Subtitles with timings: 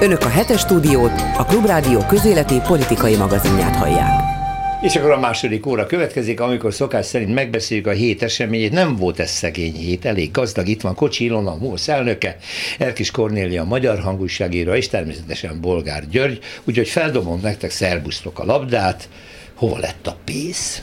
[0.00, 4.20] Önök a hetes stúdiót, a Klubrádió közéleti politikai magazinját hallják.
[4.82, 8.72] És akkor a második óra következik, amikor szokás szerint megbeszéljük a hét eseményét.
[8.72, 10.68] Nem volt ez szegény hét, elég gazdag.
[10.68, 12.36] Itt van Kocsi Ilona, a MOSZ elnöke,
[12.78, 16.38] Erkis Kornélia, a magyar hangúságíró, és természetesen Bolgár György.
[16.64, 19.08] Úgyhogy feldobom nektek, szerbusztok a labdát.
[19.54, 20.82] Hova lett a pénz?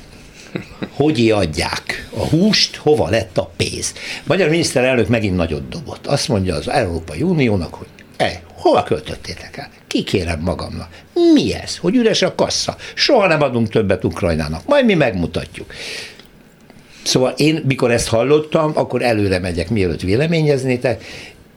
[0.91, 3.93] hogy adják a húst, hova lett a pénz.
[4.23, 6.07] Magyar miniszterelnök megint nagyot dobott.
[6.07, 7.87] Azt mondja az Európai Uniónak, hogy
[8.21, 9.69] e, hova költöttétek el?
[9.87, 10.89] Kikérem magamnak.
[11.33, 11.77] Mi ez?
[11.77, 12.75] Hogy üres a kassa?
[12.93, 14.65] Soha nem adunk többet Ukrajnának.
[14.65, 15.73] Majd mi megmutatjuk.
[17.03, 21.03] Szóval én, mikor ezt hallottam, akkor előre megyek, mielőtt véleményeznétek.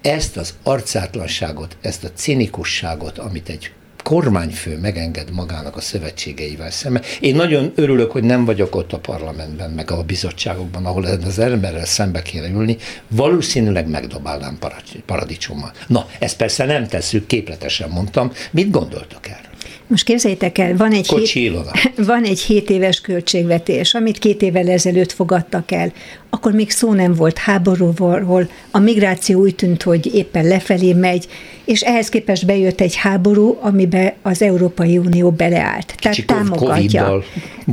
[0.03, 3.71] Ezt az arcátlanságot, ezt a cinikusságot, amit egy
[4.05, 7.03] kormányfő megenged magának a szövetségeivel szemben.
[7.21, 11.85] Én nagyon örülök, hogy nem vagyok ott a parlamentben, meg a bizottságokban, ahol az emberrel
[11.85, 12.77] szembe kéne ülni,
[13.09, 14.59] valószínűleg megdobálnám
[15.07, 15.73] paradicsommal.
[15.87, 18.33] Na, ezt persze nem tesszük, képletesen mondtam.
[18.51, 19.53] Mit gondoltok erről?
[19.87, 21.53] Most képzeljétek el, van egy, hét,
[22.07, 25.93] van egy 7 éves költségvetés, amit két évvel ezelőtt fogadtak el
[26.35, 31.27] akkor még szó nem volt háborúról, a migráció úgy tűnt, hogy éppen lefelé megy,
[31.65, 35.95] és ehhez képest bejött egy háború, amiben az Európai Unió beleállt.
[35.97, 37.23] Tehát Kicsi támogatja.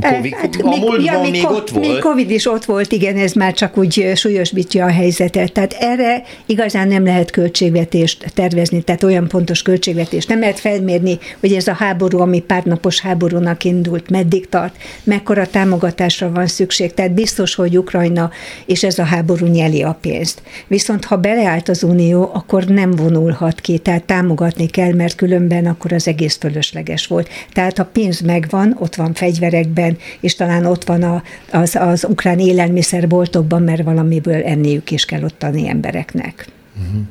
[0.00, 1.86] COVID, hát, a még, ja, még, még ott volt.
[1.86, 5.52] Még Covid is ott volt, igen, ez már csak úgy súlyosbítja a helyzetet.
[5.52, 11.52] Tehát erre igazán nem lehet költségvetést tervezni, tehát olyan pontos költségvetést nem lehet felmérni, hogy
[11.52, 16.94] ez a háború, ami párnapos háborúnak indult, meddig tart, mekkora támogatásra van szükség.
[16.94, 18.30] Tehát biztos, hogy Ukrajna
[18.66, 20.42] és ez a háború nyeli a pénzt.
[20.66, 25.92] Viszont ha beleállt az Unió, akkor nem vonulhat ki, tehát támogatni kell, mert különben akkor
[25.92, 27.28] az egész fölösleges volt.
[27.52, 32.38] Tehát a pénz megvan, ott van fegyverekben, és talán ott van a, az, az ukrán
[32.38, 36.46] élelmiszerboltokban, mert valamiből enniük is kell ottani embereknek.
[36.80, 37.02] Uh-huh.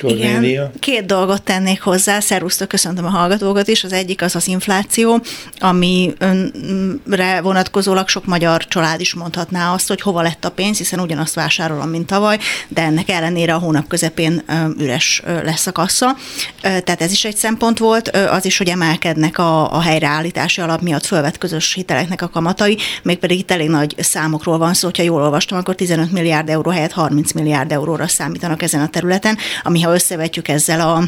[0.00, 3.84] Igen, két dolgot tennék hozzá, szervusztok, köszöntöm a hallgatókat is.
[3.84, 5.20] Az egyik az az infláció,
[5.58, 11.34] amire vonatkozólag sok magyar család is mondhatná azt, hogy hova lett a pénz, hiszen ugyanazt
[11.34, 14.42] vásárolom, mint tavaly, de ennek ellenére a hónap közepén
[14.78, 16.16] üres lesz a kassa.
[16.60, 21.06] Tehát ez is egy szempont volt, az is, hogy emelkednek a, a helyreállítási alap miatt
[21.06, 25.58] fölvett közös hiteleknek a kamatai, mégpedig itt elég nagy számokról van szó, hogyha jól olvastam,
[25.58, 29.92] akkor 15 milliárd euró helyett 30 milliárd euróra számítanak ezen a területen területen, ami ha
[29.92, 31.02] összevetjük ezzel a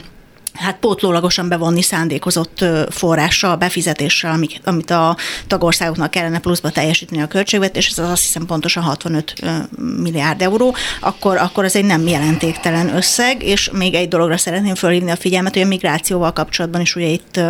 [0.54, 7.98] hát pótlólagosan bevonni szándékozott forrással, befizetéssel, amit a tagországoknak kellene pluszba teljesíteni a költségvetés, ez
[7.98, 9.34] az azt hiszem pontosan 65
[9.96, 15.10] milliárd euró, akkor, akkor ez egy nem jelentéktelen összeg, és még egy dologra szeretném fölhívni
[15.10, 17.40] a figyelmet, hogy a migrációval kapcsolatban is ugye itt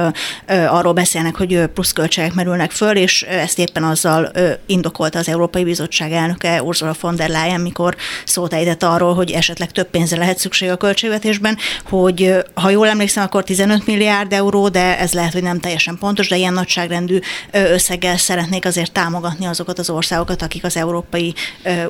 [0.48, 4.30] arról beszélnek, hogy pluszköltségek merülnek föl, és ezt éppen azzal
[4.66, 9.72] indokolta az Európai Bizottság elnöke Ursula von der Leyen, mikor szót ejtett arról, hogy esetleg
[9.72, 11.56] több pénzre lehet szükség a költségvetésben,
[11.88, 16.28] hogy ha jól emlékszem, akkor 15 milliárd euró, de ez lehet, hogy nem teljesen pontos,
[16.28, 17.18] de ilyen nagyságrendű
[17.50, 21.34] összeggel szeretnék azért támogatni azokat az országokat, akik az Európai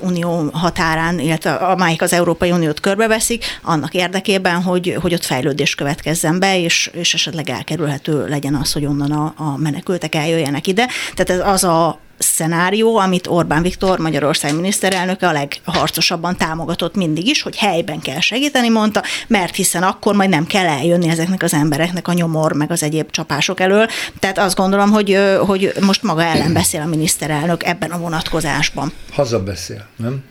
[0.01, 6.39] Unió határán, illetve amelyik az Európai Uniót körbeveszik, annak érdekében, hogy, hogy ott fejlődés következzen
[6.39, 10.87] be, és, és esetleg elkerülhető legyen az, hogy onnan a, a menekültek eljöjjenek ide.
[11.15, 17.43] Tehát ez az a szenárió, amit Orbán Viktor, Magyarország miniszterelnöke a legharcosabban támogatott mindig is,
[17.43, 22.09] hogy helyben kell segíteni, mondta, mert hiszen akkor majd nem kell eljönni ezeknek az embereknek
[22.09, 23.87] a nyomor, meg az egyéb csapások elől.
[24.19, 28.93] Tehát azt gondolom, hogy, hogy most maga ellen beszél a miniszterelnök ebben a vonatkozásban.
[29.13, 30.25] Hazabeszél, nem?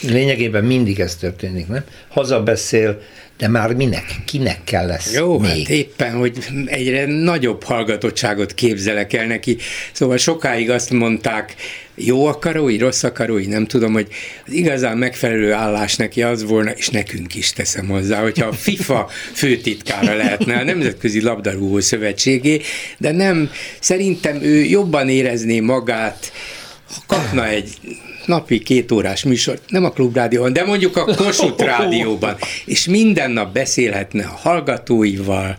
[0.00, 1.84] Lényegében mindig ez történik, nem?
[2.08, 3.00] Hazabeszél,
[3.38, 5.66] de már minek, kinek kell lesz Jó, hát még?
[5.66, 9.56] hát éppen, hogy egyre nagyobb hallgatottságot képzelek el neki.
[9.92, 11.54] Szóval sokáig azt mondták,
[11.94, 14.08] jó akarói, rossz akarói, nem tudom, hogy
[14.46, 19.08] az igazán megfelelő állás neki az volna, és nekünk is teszem hozzá, hogyha a FIFA
[19.34, 22.60] főtitkára lehetne a Nemzetközi Labdarúgó Szövetségé,
[22.98, 26.32] de nem, szerintem ő jobban érezné magát,
[26.94, 27.68] ha kapna egy
[28.26, 33.52] napi két órás műsor, nem a klubrádióban, de mondjuk a Kossuth rádióban, és minden nap
[33.52, 35.56] beszélhetne a hallgatóival,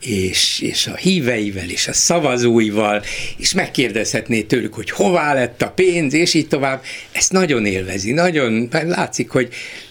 [0.00, 3.02] és, és a híveivel, és a szavazóival,
[3.36, 6.82] és megkérdezhetné tőlük, hogy hová lett a pénz, és így tovább.
[7.12, 9.48] Ezt nagyon élvezi, nagyon látszik, hogy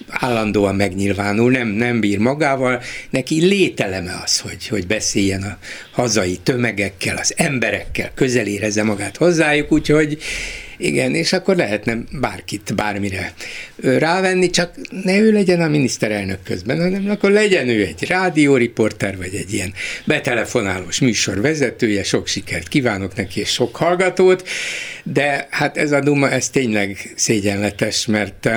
[0.10, 5.58] állandóan megnyilvánul, nem, nem bír magával, neki lételeme az, hogy, hogy beszéljen a
[5.92, 10.18] hazai tömegekkel, az emberekkel, közel érezze magát hozzájuk, úgyhogy
[10.78, 13.34] Igen, és akkor lehetne bárkit bármire
[13.84, 14.72] rávenni, csak
[15.04, 19.74] ne ő legyen a miniszterelnök közben, hanem akkor legyen ő egy rádióriporter, vagy egy ilyen
[20.06, 24.48] betelefonálós műsor vezetője, sok sikert kívánok neki, és sok hallgatót,
[25.04, 28.50] de hát ez a Duma, ez tényleg szégyenletes, mert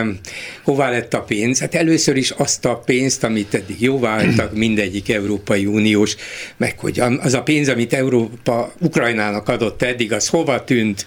[0.62, 1.60] hová lett a pénz?
[1.60, 6.16] Hát először is azt a pénzt, amit eddig jóvá hagytak mindegyik Európai Uniós,
[6.56, 11.04] meg hogy az a pénz, amit Európa Ukrajnának adott eddig, az hova tűnt?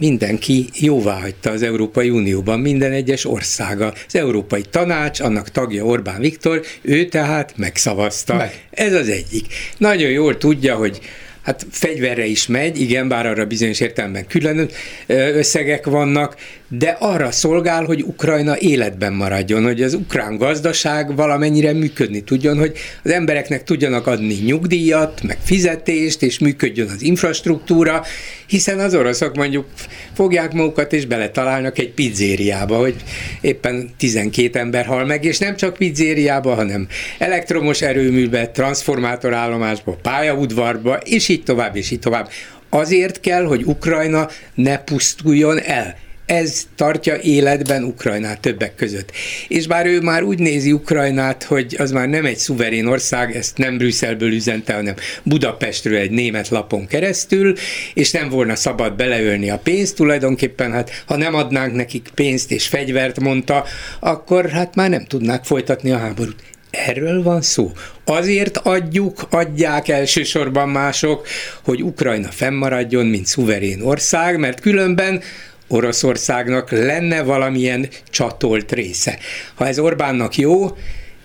[0.00, 3.94] Mindenki jóvá hagyta az Európai Unióban, minden egyes országa.
[4.06, 8.34] Az Európai Tanács, annak tagja Orbán Viktor, ő tehát megszavazta.
[8.34, 8.64] Meg.
[8.70, 9.46] Ez az egyik.
[9.78, 11.00] Nagyon jól tudja, hogy
[11.42, 14.68] hát fegyverre is megy, igen, bár arra bizonyos értelemben külön
[15.06, 16.36] összegek vannak,
[16.72, 22.76] de arra szolgál, hogy Ukrajna életben maradjon, hogy az ukrán gazdaság valamennyire működni tudjon, hogy
[23.04, 28.04] az embereknek tudjanak adni nyugdíjat, meg fizetést, és működjön az infrastruktúra,
[28.46, 29.66] hiszen az oroszok mondjuk
[30.14, 32.94] fogják magukat, és beletalálnak egy pizzériába, hogy
[33.40, 36.88] éppen 12 ember hal meg, és nem csak pizzériába, hanem
[37.18, 42.28] elektromos erőműbe, transformátorállomásba, pályaudvarba, és így tovább, és így tovább.
[42.68, 45.96] Azért kell, hogy Ukrajna ne pusztuljon el
[46.30, 49.12] ez tartja életben Ukrajnát többek között.
[49.48, 53.58] És bár ő már úgy nézi Ukrajnát, hogy az már nem egy szuverén ország, ezt
[53.58, 57.54] nem Brüsszelből üzente, hanem Budapestről egy német lapon keresztül,
[57.94, 62.66] és nem volna szabad beleölni a pénzt, tulajdonképpen hát ha nem adnánk nekik pénzt és
[62.66, 63.64] fegyvert, mondta,
[64.00, 66.42] akkor hát már nem tudnák folytatni a háborút.
[66.70, 67.72] Erről van szó.
[68.04, 71.26] Azért adjuk, adják elsősorban mások,
[71.64, 75.22] hogy Ukrajna fennmaradjon, mint szuverén ország, mert különben
[75.72, 79.18] Oroszországnak lenne valamilyen csatolt része.
[79.54, 80.76] Ha ez Orbánnak jó,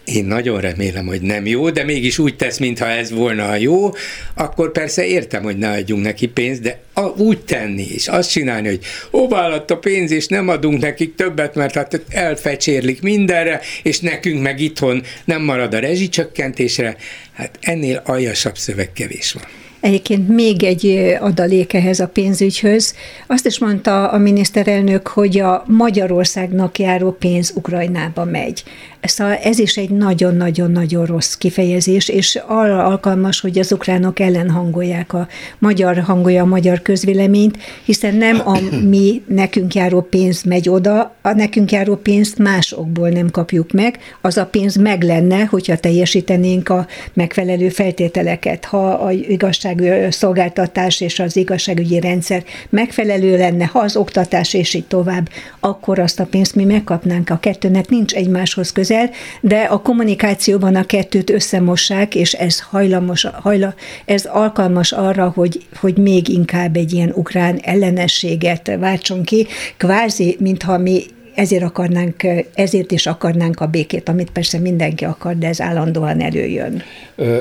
[0.06, 3.92] én nagyon remélem, hogy nem jó, de mégis úgy tesz, mintha ez volna a jó,
[4.34, 8.68] akkor persze értem, hogy ne adjunk neki pénzt, de a, úgy tenni és azt csinálni,
[8.68, 8.80] hogy
[9.14, 14.60] óvállott a pénz, és nem adunk nekik többet, mert hát elfecsérlik mindenre, és nekünk meg
[14.60, 16.96] itthon nem marad a rezsicsökkentésre,
[17.34, 19.65] hát ennél aljasabb szöveg kevés van.
[19.86, 22.96] Egyébként még egy adalék ehhez a pénzügyhöz.
[23.28, 28.64] Azt is mondta a miniszterelnök, hogy a Magyarországnak járó pénz Ukrajnába megy.
[29.08, 35.14] Szóval ez is egy nagyon-nagyon-nagyon rossz kifejezés, és arra alkalmas, hogy az ukránok ellen hangolják
[35.14, 35.28] a
[35.60, 38.60] magyar hangolja a magyar közvéleményt, hiszen nem a
[38.90, 44.38] mi nekünk járó pénz megy oda, a nekünk járó pénzt másokból nem kapjuk meg, az
[44.38, 48.66] a pénz meg lenne, hogyha teljesítenénk a megfelelő feltételeket.
[48.66, 55.30] Ha a igazságszolgáltatás és az igazságügyi rendszer megfelelő lenne, ha az oktatás és így tovább,
[55.60, 57.30] akkor azt a pénzt mi megkapnánk.
[57.30, 59.10] A kettőnek nincs egymáshoz közel, közel,
[59.42, 63.74] de a kommunikációban a kettőt összemossák, és ez hajlamos, hajla,
[64.06, 69.48] ez alkalmas arra, hogy, hogy még inkább egy ilyen ukrán ellenességet váltson ki,
[69.78, 71.04] kvázi, mintha mi
[71.36, 72.24] ezért akarnánk,
[72.54, 76.84] ezért is akarnánk a békét, amit persze mindenki akar, de ez állandóan előjön.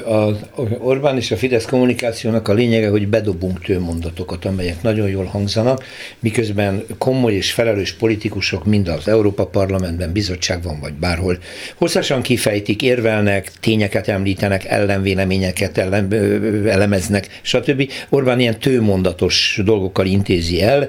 [0.05, 0.37] Az
[0.79, 5.85] Orbán és a Fidesz kommunikációnak a lényege, hogy bedobunk tőmondatokat, amelyek nagyon jól hangzanak,
[6.19, 11.39] miközben komoly és felelős politikusok mind az Európa Parlamentben, bizottságban vagy bárhol
[11.75, 16.13] hosszasan kifejtik, érvelnek, tényeket említenek, ellenvéleményeket ellen,
[16.69, 17.91] elemeznek, stb.
[18.09, 20.89] Orbán ilyen tőmondatos dolgokkal intézi el,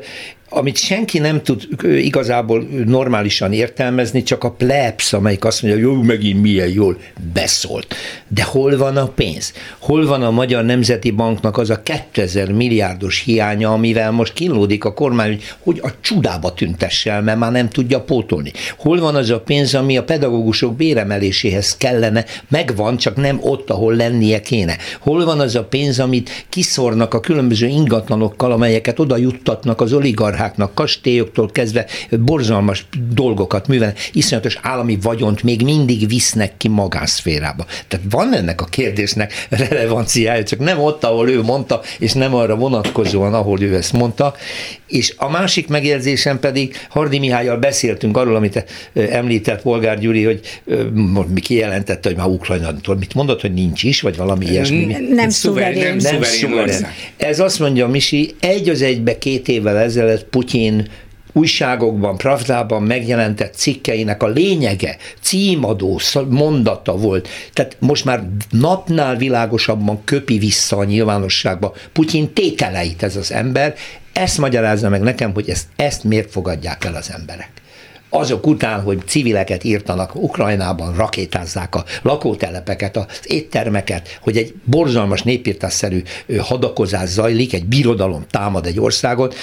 [0.56, 6.42] amit senki nem tud igazából normálisan értelmezni, csak a plebs, amelyik azt mondja, jó, megint
[6.42, 6.98] milyen jól
[7.34, 7.96] beszólt.
[8.28, 9.54] De hol van a pénz?
[9.80, 14.94] Hol van a Magyar Nemzeti Banknak az a 2000 milliárdos hiánya, amivel most kínlódik a
[14.94, 18.51] kormány, hogy a csudába tüntesse mert már nem tudja pótolni.
[18.78, 23.96] Hol van az a pénz, ami a pedagógusok béremeléséhez kellene, megvan, csak nem ott, ahol
[23.96, 24.78] lennie kéne.
[25.00, 30.45] Hol van az a pénz, amit kiszornak a különböző ingatlanokkal, amelyeket oda juttatnak az oligarchák
[30.46, 37.66] monarcháknak, kastélyoktól kezdve borzalmas dolgokat művel, iszonyatos állami vagyont még mindig visznek ki magánszférába.
[37.88, 42.56] Tehát van ennek a kérdésnek relevanciája, csak nem ott, ahol ő mondta, és nem arra
[42.56, 44.36] vonatkozóan, ahol ő ezt mondta.
[44.88, 50.40] És a másik megjegyzésem pedig, Hardi Mihályal beszéltünk arról, amit említett Polgár Gyuri, hogy
[51.34, 54.86] mi kijelentette, hogy már Ukrajna, mit mondott, hogy nincs is, vagy valami ilyesmi.
[54.86, 55.96] Nem, nem szuverén.
[55.96, 56.88] Nem, nem szuverén.
[57.18, 60.88] Ez azt mondja Misi, egy az egybe két évvel ezelőtt Putyin
[61.34, 66.00] újságokban, Pravdában megjelentett cikkeinek a lényege, címadó
[66.30, 67.27] mondata volt.
[67.54, 73.75] Tehát most már napnál világosabban köpi vissza a nyilvánosságba Putyin tételeit ez az ember.
[74.13, 77.56] Ezt magyarázza meg nekem, hogy ezt, ezt miért fogadják el az emberek
[78.15, 86.01] azok után, hogy civileket írtanak Ukrajnában, rakétázzák a lakótelepeket, az éttermeket, hogy egy borzalmas népírtásszerű
[86.39, 89.36] hadakozás zajlik, egy birodalom támad egy országot,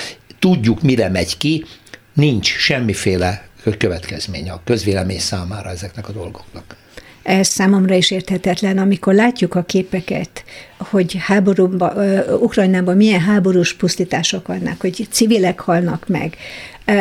[0.43, 1.65] tudjuk, mire megy ki,
[2.13, 3.47] nincs semmiféle
[3.79, 6.77] következmény a közvélemény számára ezeknek a dolgoknak.
[7.23, 10.45] Ez számomra is érthetetlen, amikor látjuk a képeket,
[10.79, 16.37] hogy háborúban, Ukrajnában milyen háborús pusztítások vannak, hogy civilek halnak meg.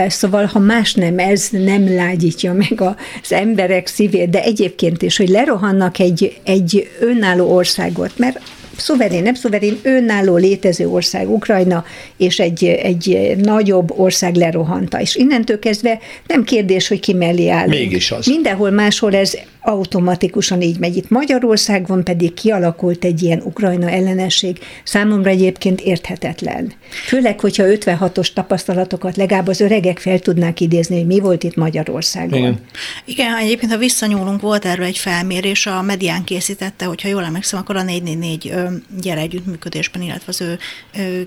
[0.07, 2.81] Szóval, ha más nem, ez nem lágyítja meg
[3.21, 8.39] az emberek szívét, de egyébként is, hogy lerohannak egy, egy önálló országot, mert
[8.77, 11.85] szuverén, nem szuverén, önálló létező ország Ukrajna,
[12.17, 15.01] és egy, egy nagyobb ország lerohanta.
[15.01, 17.67] És innentől kezdve nem kérdés, hogy ki mellé áll.
[17.67, 18.25] Mégis az.
[18.25, 20.97] Mindenhol máshol ez automatikusan így megy.
[20.97, 26.73] Itt Magyarországon pedig kialakult egy ilyen Ukrajna ellenesség, számomra egyébként érthetetlen.
[27.07, 32.39] Főleg, hogyha 56-os tapasztalatokat legalább az öregek fel tudnák idézni, hogy mi volt itt Magyarországon.
[32.39, 32.59] Igen,
[33.05, 37.75] Igen egyébként ha visszanyúlunk, volt erről egy felmérés, a medián készítette, hogyha jól emlékszem, akkor
[37.75, 38.53] a 444
[39.01, 40.57] gyere együttműködésben, illetve az ő,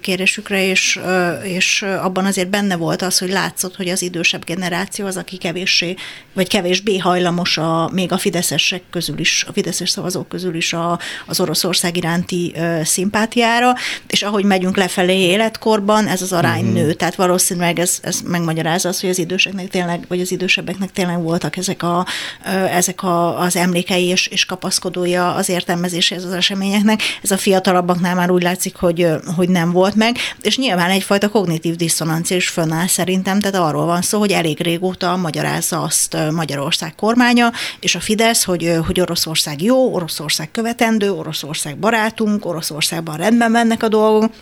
[0.00, 1.00] kérésükre, és,
[1.42, 5.94] és abban azért benne volt az, hogy látszott, hogy az idősebb generáció az, aki kevéssé,
[6.32, 10.98] vagy kevésbé hajlamos a, még a fideszesek közül is, a fideszes szavazók közül is a,
[11.26, 13.74] az Oroszország iránti ö, szimpátiára,
[14.06, 16.74] és ahogy megyünk lefelé életkorban, ez az arány uh-huh.
[16.74, 16.92] nő.
[16.92, 21.56] Tehát valószínűleg ez, ez megmagyarázza azt, hogy az időseknek tényleg, vagy az idősebbeknek tényleg voltak
[21.56, 22.06] ezek, a,
[22.46, 27.00] ö, ezek a, az emlékei és, és kapaszkodója az értelmezéséhez az eseményeknek.
[27.22, 31.76] Ez a fiatalabbaknál már úgy látszik, hogy, hogy nem volt meg, és nyilván egyfajta kognitív
[31.76, 37.52] diszonancia is fönnáll szerintem, tehát arról van szó, hogy elég régóta magyarázza azt Magyarország kormánya,
[37.80, 43.88] és a Fidesz, hogy, hogy Oroszország jó, Oroszország követendő, Oroszország barátunk, Oroszországban rendben mennek a
[43.88, 44.32] dolgok,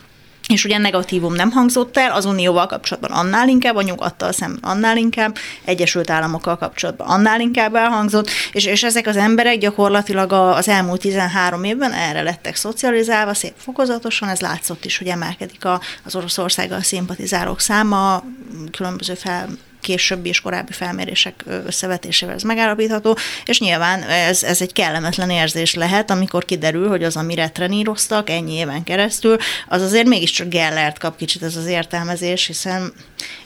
[0.47, 4.97] és ugye negatívum nem hangzott el, az Unióval kapcsolatban annál inkább, a nyugattal szemben annál
[4.97, 11.01] inkább, Egyesült Államokkal kapcsolatban annál inkább elhangzott, és, és ezek az emberek gyakorlatilag az elmúlt
[11.01, 16.81] 13 évben erre lettek szocializálva, szép fokozatosan, ez látszott is, hogy emelkedik a, az Oroszországgal
[16.81, 18.23] szimpatizálók száma,
[18.71, 19.47] különböző fel
[19.83, 26.11] későbbi és korábbi felmérések összevetésével ez megállapítható, és nyilván ez, ez egy kellemetlen érzés lehet,
[26.11, 29.37] amikor kiderül, hogy az, amire treníroztak ennyi éven keresztül,
[29.67, 32.93] az azért mégiscsak Gellert kap kicsit ez az értelmezés, hiszen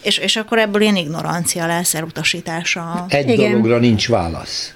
[0.01, 3.05] és, és akkor ebből ilyen ignorancia lesz, elutasítása.
[3.09, 3.51] Egy Igen.
[3.51, 4.73] dologra nincs válasz.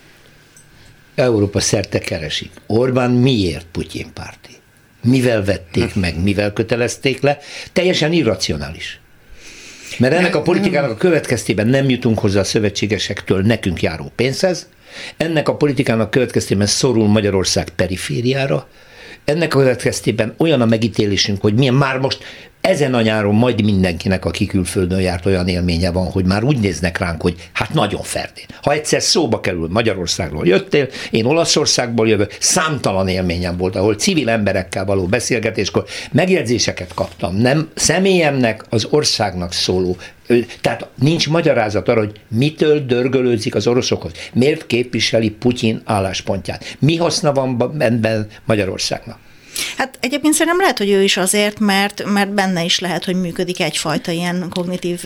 [1.15, 2.51] Európa szerte keresik.
[2.67, 4.49] Orbán miért Putyin párti?
[5.03, 7.39] Mivel vették meg, mivel kötelezték le?
[7.73, 9.00] Teljesen irracionális.
[9.97, 14.69] Mert ennek a politikának a következtében nem jutunk hozzá a szövetségesektől nekünk járó pénzhez,
[15.17, 18.67] ennek a politikának következtében szorul Magyarország perifériára,
[19.25, 22.23] ennek következtében olyan a megítélésünk, hogy milyen már most
[22.61, 26.97] ezen a nyáron majd mindenkinek, aki külföldön járt, olyan élménye van, hogy már úgy néznek
[26.97, 28.45] ránk, hogy hát nagyon ferdén.
[28.61, 34.85] Ha egyszer szóba kerül Magyarországról jöttél, én Olaszországból jövök, számtalan élményem volt, ahol civil emberekkel
[34.85, 39.97] való beszélgetéskor megjegyzéseket kaptam, nem személyemnek, az országnak szóló
[40.61, 44.11] tehát nincs magyarázat arra, hogy mitől dörgölőzik az oroszokhoz.
[44.33, 46.77] Miért képviseli Putyin álláspontját?
[46.79, 49.17] Mi haszna van ebben Magyarországnak?
[49.77, 53.61] Hát egyébként szerintem lehet, hogy ő is azért, mert, mert benne is lehet, hogy működik
[53.61, 55.03] egyfajta ilyen kognitív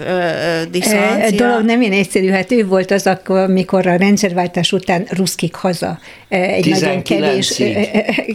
[0.71, 1.25] diszonancia.
[1.25, 5.55] E, dolog nem ilyen egyszerű, hát ő volt az, akkor, amikor a rendszerváltás után ruszkik
[5.55, 5.99] haza.
[6.29, 7.61] Egy nagyon kevés,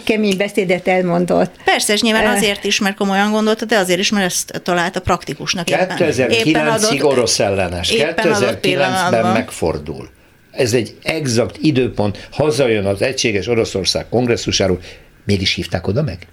[0.05, 1.55] kemény beszédet elmondott.
[1.65, 5.67] Persze, és nyilván azért is, mert komolyan gondolta, de azért is, mert ezt találta praktikusnak.
[5.71, 10.09] 2009-ig orosz ellenes, 2009-ben megfordul.
[10.51, 14.81] Ez egy exakt időpont, hazajön az Egységes Oroszország kongresszusáról,
[15.25, 16.27] Miért is hívták oda meg?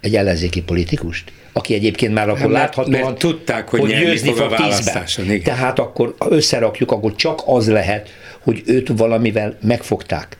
[0.00, 1.32] Egy ellenzéki politikust?
[1.52, 5.42] Aki egyébként már akkor hát, láthatóan, mert tudták, hogy, hogy győzni fog tízben.
[5.42, 8.08] Tehát akkor összerakjuk, akkor csak az lehet,
[8.40, 10.36] hogy őt valamivel megfogták.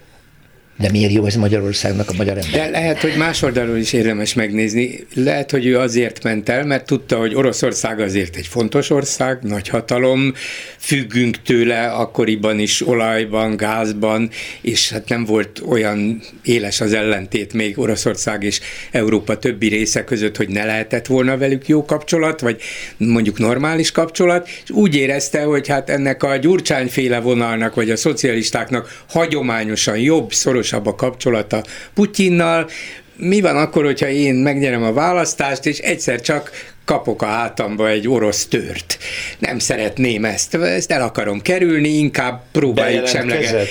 [0.78, 2.50] De miért jó ez Magyarországnak a magyar ember?
[2.50, 5.06] De lehet, hogy más oldalról is érdemes megnézni.
[5.14, 9.68] Lehet, hogy ő azért ment el, mert tudta, hogy Oroszország azért egy fontos ország, nagy
[9.68, 10.35] hatalom,
[10.78, 14.30] függünk tőle akkoriban is olajban, gázban,
[14.61, 20.37] és hát nem volt olyan éles az ellentét még Oroszország és Európa többi része között,
[20.37, 22.61] hogy ne lehetett volna velük jó kapcsolat, vagy
[22.97, 29.02] mondjuk normális kapcsolat, és úgy érezte, hogy hát ennek a gyurcsányféle vonalnak, vagy a szocialistáknak
[29.08, 31.62] hagyományosan jobb, szoros szorosabb a kapcsolata
[31.94, 32.68] Putyinnal,
[33.16, 36.50] mi van akkor, hogyha én megnyerem a választást, és egyszer csak
[36.84, 38.98] kapok a hátamba egy orosz tört.
[39.38, 43.68] Nem szeretném ezt, ezt el akarom kerülni, inkább próbáljuk semleget.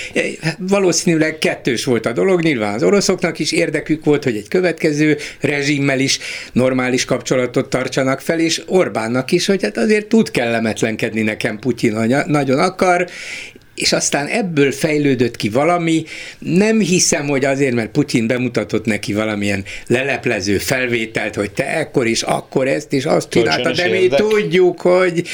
[0.57, 5.99] Valószínűleg kettős volt a dolog, nyilván az oroszoknak is érdekük volt, hogy egy következő rezsimmel
[5.99, 6.19] is
[6.51, 12.59] normális kapcsolatot tartsanak fel, és Orbánnak is, hogy hát azért tud kellemetlenkedni nekem Putyin, nagyon
[12.59, 13.07] akar,
[13.77, 16.03] és aztán ebből fejlődött ki valami,
[16.39, 22.21] nem hiszem, hogy azért, mert Putyin bemutatott neki valamilyen leleplező felvételt, hogy te ekkor is,
[22.21, 25.27] akkor ezt is azt csinálta, de mi tudjuk, hogy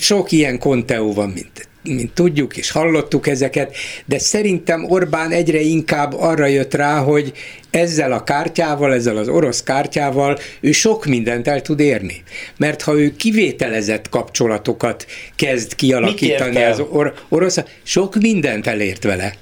[0.00, 6.14] sok ilyen konteó van, mint mint tudjuk és hallottuk ezeket, de szerintem Orbán egyre inkább
[6.14, 7.32] arra jött rá, hogy
[7.70, 12.22] ezzel a kártyával, ezzel az orosz kártyával ő sok mindent el tud érni.
[12.56, 19.34] Mert ha ő kivételezett kapcsolatokat kezd kialakítani az or- orosz, sok mindent elért vele.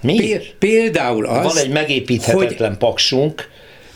[0.00, 0.40] Mi?
[0.58, 2.78] Például az, Van egy megépíthetetlen hogy...
[2.78, 3.48] paksunk,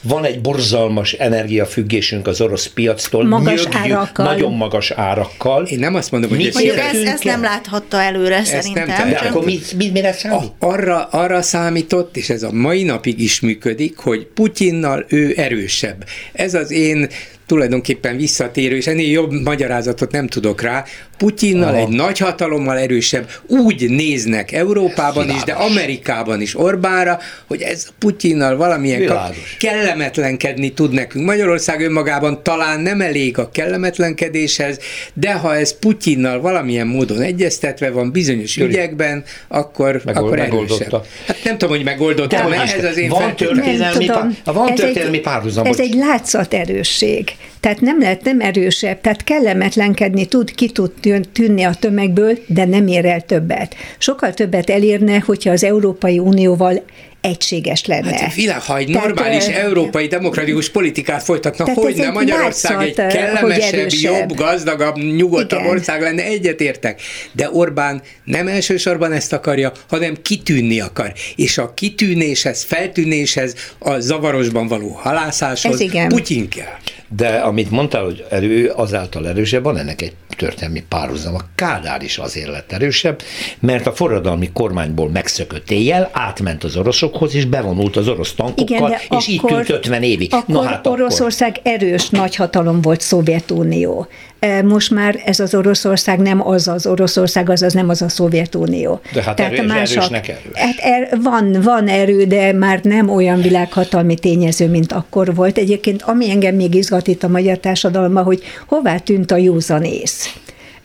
[0.03, 4.25] van egy borzalmas energiafüggésünk az orosz piactól, magas nyögjük, árakkal.
[4.25, 5.65] nagyon magas árakkal.
[5.65, 8.87] Én nem azt mondom, hogy ez Mondjuk ez, ez nem láthatta előre ezt szerintem.
[8.87, 10.51] Nem de akkor mit, mit, mire számít?
[10.59, 16.05] Arra, arra számított, és ez a mai napig is működik, hogy Putyinnal ő erősebb.
[16.33, 17.09] Ez az én
[17.53, 20.85] tulajdonképpen visszatérő, és ennél jobb magyarázatot nem tudok rá.
[21.19, 25.37] Putyinnal, egy nagy hatalommal erősebb, úgy néznek Európában Világos.
[25.37, 31.25] is, de Amerikában is Orbánra, hogy ez Putyinnal valamilyen kap- kellemetlenkedni tud nekünk.
[31.25, 34.79] Magyarország önmagában talán nem elég a kellemetlenkedéshez,
[35.15, 38.69] de ha ez Putyinnal valamilyen módon egyeztetve van bizonyos Köri.
[38.69, 41.07] ügyekben, akkor, Megold, akkor erősebb.
[41.27, 45.65] Hát nem tudom, hogy megoldotta, mert ez az én van történelmi, pár, van történelmi párhuzam.
[45.65, 47.31] Ez egy látszat erősség.
[47.61, 50.93] Tehát nem lehet nem erősebb, tehát kellemetlenkedni tud, ki tud
[51.33, 53.75] tűnni a tömegből, de nem ér el többet.
[53.99, 56.83] Sokkal többet elérne, hogyha az Európai Unióval
[57.23, 58.19] egységes lenne.
[58.19, 62.95] Hát világ, ha egy tehát, normális tehát, európai demokratikus politikát folytatnak, hogy nem Magyarország egy
[62.95, 65.71] kellemesebb, jobb, gazdagabb, nyugodtabb Igen.
[65.71, 67.01] ország lenne, egyetértek.
[67.33, 71.13] De Orbán nem elsősorban ezt akarja, hanem kitűnni akar.
[71.37, 76.77] És a kitűnéshez, feltűnéshez, a zavarosban való halászáshoz Putyin kell.
[77.17, 81.35] De amit mondtál, hogy erő azáltal erősebb, van ennek egy történelmi párhuzam.
[81.35, 83.23] A Kádár is azért lett erősebb,
[83.61, 88.91] mert a forradalmi kormányból megszökött éjjel, átment az oroszokhoz, és bevonult az orosz tankokkal, Igen,
[88.91, 90.35] és akkor, így tűnt 50 évig.
[90.35, 91.73] Akkor Na hát Oroszország akkor.
[91.73, 94.07] erős nagyhatalom volt Szovjetunió.
[94.43, 98.09] E, most már ez az Oroszország nem az az Oroszország, az az nem az a
[98.09, 99.01] Szovjetunió.
[99.13, 100.43] De hát Tehát erős, másak, erősnek erős.
[100.55, 105.59] Hát er, van, van erő, de már nem olyan világhatalmi tényező, mint akkor volt.
[105.59, 110.35] Egyébként ami engem még izgat itt a magyar társadalomban, hogy hová tűnt a józanész.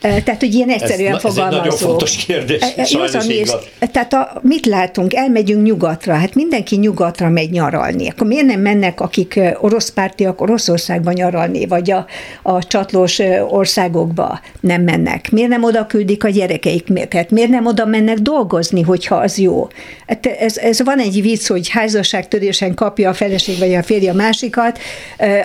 [0.01, 1.57] Tehát, hogy ilyen egyszerűen ez, fogalmazó.
[1.57, 2.63] Ez egy nagyon fontos kérdés.
[2.85, 3.51] Sajnos és,
[3.91, 5.13] tehát a, mit látunk?
[5.13, 8.09] Elmegyünk nyugatra, hát mindenki nyugatra megy nyaralni.
[8.09, 12.05] Akkor miért nem mennek, akik orosz pártiak Oroszországban nyaralni, vagy a,
[12.41, 15.31] a csatlós országokba nem mennek?
[15.31, 17.31] Miért nem oda küldik a gyerekeikket?
[17.31, 19.67] Miért nem oda mennek dolgozni, hogyha az jó?
[20.07, 24.15] Hát ez, ez van egy vicc, hogy házasságtörésen kapja a feleség vagy a férje a
[24.15, 24.79] másikat,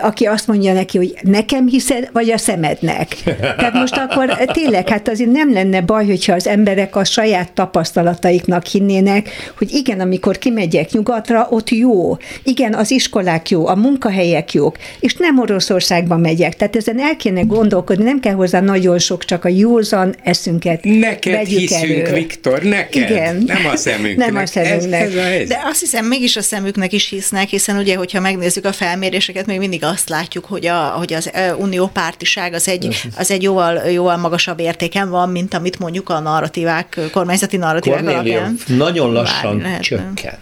[0.02, 3.08] aki azt mondja neki, hogy nekem hiszed, vagy a szemednek.
[3.40, 8.66] Tehát most akkor tényleg, hát azért nem lenne baj, hogyha az emberek a saját tapasztalataiknak
[8.66, 9.28] hinnének,
[9.58, 12.16] hogy igen, amikor kimegyek nyugatra, ott jó.
[12.42, 16.56] Igen, az iskolák jó, a munkahelyek jók, és nem Oroszországban megyek.
[16.56, 21.32] Tehát ezen el kéne gondolkodni, nem kell hozzá nagyon sok, csak a józan eszünket Neked
[21.32, 22.12] vegyük hiszünk, elő.
[22.12, 23.10] Viktor, neked.
[23.10, 23.42] Igen.
[23.46, 24.32] Nem a szemünknek.
[24.32, 25.00] Nem a szemünknek.
[25.00, 28.64] Ez, ez a De azt hiszem, mégis a szemüknek is hisznek, hiszen ugye, hogyha megnézzük
[28.64, 33.30] a felméréseket, még mindig azt látjuk, hogy, a, hogy az unió pártiság az egy, az
[33.30, 38.58] egy jóval, jóval magasabb értéken van, mint amit mondjuk a narratívák, kormányzati narratívák Cornélia alapján.
[38.76, 40.38] nagyon lassan csökken.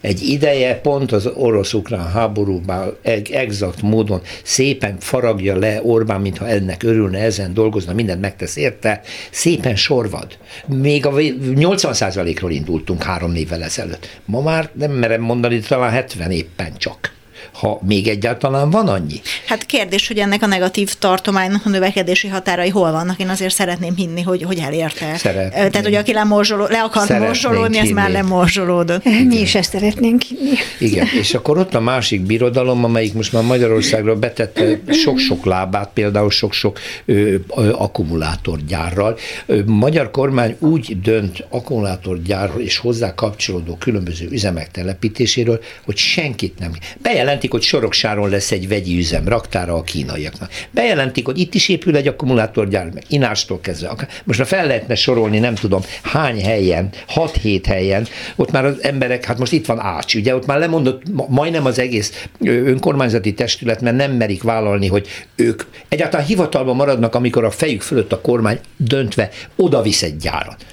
[0.00, 2.96] Egy ideje pont az orosz-ukrán háborúban
[3.30, 9.76] exakt módon szépen faragja le Orbán, mintha ennek örülne, ezen dolgozna, mindent megtesz érte, szépen
[9.76, 10.26] sorvad.
[10.66, 14.20] Még a 80%-ról indultunk három évvel ezelőtt.
[14.24, 17.16] Ma már nem merem mondani, talán 70 éppen csak
[17.52, 19.20] ha még egyáltalán van annyi.
[19.46, 23.18] Hát kérdés, hogy ennek a negatív tartománynak a növekedési határai hol vannak.
[23.18, 25.16] Én azért szeretném hinni, hogy, hogy elérte.
[25.16, 25.70] Szeretném.
[25.70, 29.04] Tehát, hogy aki lemorzsoló, le akart morzsolódni, ez már nem morzsolódott.
[29.04, 30.56] Mi is ezt szeretnénk hinni.
[30.78, 36.30] Igen, és akkor ott a másik birodalom, amelyik most már Magyarországra betette sok-sok lábát, például
[36.30, 39.18] sok-sok ö, ö, akkumulátorgyárral.
[39.46, 46.72] Ö, magyar kormány úgy dönt akkumulátorgyárról és hozzá kapcsolódó különböző üzemek telepítéséről, hogy senkit nem.
[47.02, 50.50] Bejelenti bejelentik, hogy Soroksáron lesz egy vegyi üzem, raktára a kínaiaknak.
[50.70, 54.08] Bejelentik, hogy itt is épül egy akkumulátorgyár, meg Inástól kezdve.
[54.24, 59.38] Most fel lehetne sorolni, nem tudom, hány helyen, 6-7 helyen, ott már az emberek, hát
[59.38, 64.12] most itt van Ács, ugye, ott már lemondott majdnem az egész önkormányzati testület, mert nem
[64.12, 69.82] merik vállalni, hogy ők egyáltalán hivatalban maradnak, amikor a fejük fölött a kormány döntve oda
[69.82, 70.64] visz egy gyárat.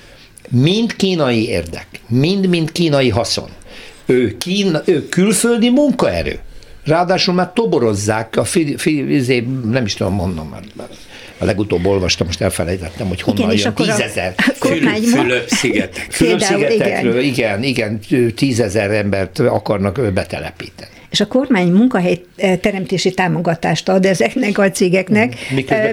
[0.50, 3.50] Mind kínai érdek, mind-mind kínai haszon.
[4.06, 6.40] Ő, kín, ő külföldi munkaerő
[6.86, 10.88] Ráadásul már toborozzák, a fi, fi, izé, nem is tudom, mondom már.
[11.38, 13.96] A legutóbb olvastam, most elfelejtettem, hogy honnan Igen, jön.
[13.96, 14.34] Tízezer.
[15.16, 16.08] Fülöp-szigetek.
[16.10, 18.00] Fülöp-szigetekről, igen, igen,
[18.36, 20.95] tízezer embert akarnak betelepíteni.
[21.10, 25.36] És a kormány munkahely eh, teremtési támogatást ad ezeknek a cégeknek,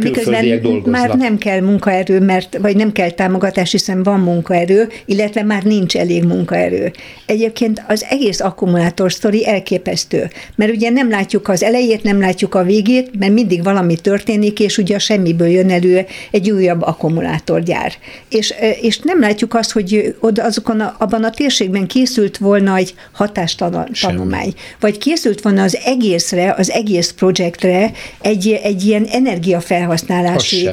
[0.03, 1.01] Miközben eh, dolgoznak.
[1.01, 5.97] már nem kell munkaerő, mert, vagy nem kell támogatás, hiszen van munkaerő, illetve már nincs
[5.97, 6.93] elég munkaerő.
[7.27, 12.63] Egyébként az egész akkumulátor sztori elképesztő, mert ugye nem látjuk az elejét, nem látjuk a
[12.63, 17.93] végét, mert mindig valami történik, és ugye semmiből jön elő egy újabb akkumulátorgyár.
[18.29, 22.77] És, eh, és nem látjuk azt, hogy oda azokon a, abban a térségben készült volna
[22.77, 30.69] egy hatástanulmány, vagy készült volna az egészre, az egész projektre egy, egy ilyen energiafelhasználási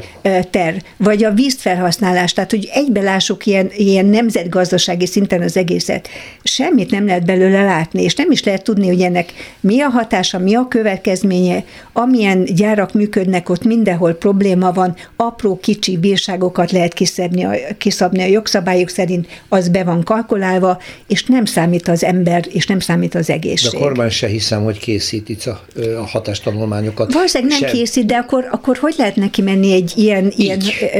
[0.49, 6.09] terv, vagy a vízfelhasználás, tehát hogy egybe lássuk ilyen, ilyen nemzetgazdasági szinten az egészet.
[6.43, 10.39] Semmit nem lehet belőle látni, és nem is lehet tudni, hogy ennek mi a hatása,
[10.39, 11.63] mi a következménye,
[11.93, 18.25] amilyen gyárak működnek, ott mindenhol probléma van, apró kicsi bírságokat lehet kiszabni a, kiszabni a
[18.25, 23.27] jogszabályok szerint, az be van kalkulálva, és nem számít az ember, és nem számít az
[23.27, 23.75] De egészség.
[23.75, 25.61] a kormány se hiszem, hogy készít itt a,
[25.97, 27.13] a hatástanulmányokat.
[27.13, 27.77] Valószínűleg nem Sem.
[27.77, 30.33] készít, de akkor, akkor hogy lehet neki menni egy ilyen...
[30.35, 30.99] ilyen ö,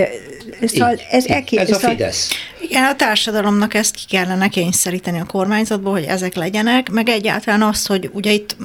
[0.61, 1.31] ö, szóval Így, ez, így.
[1.31, 2.29] elké- Ez a szóval- Fidesz.
[2.61, 7.85] Igen, a társadalomnak ezt ki kellene kényszeríteni a kormányzatból, hogy ezek legyenek, meg egyáltalán az,
[7.85, 8.55] hogy ugye itt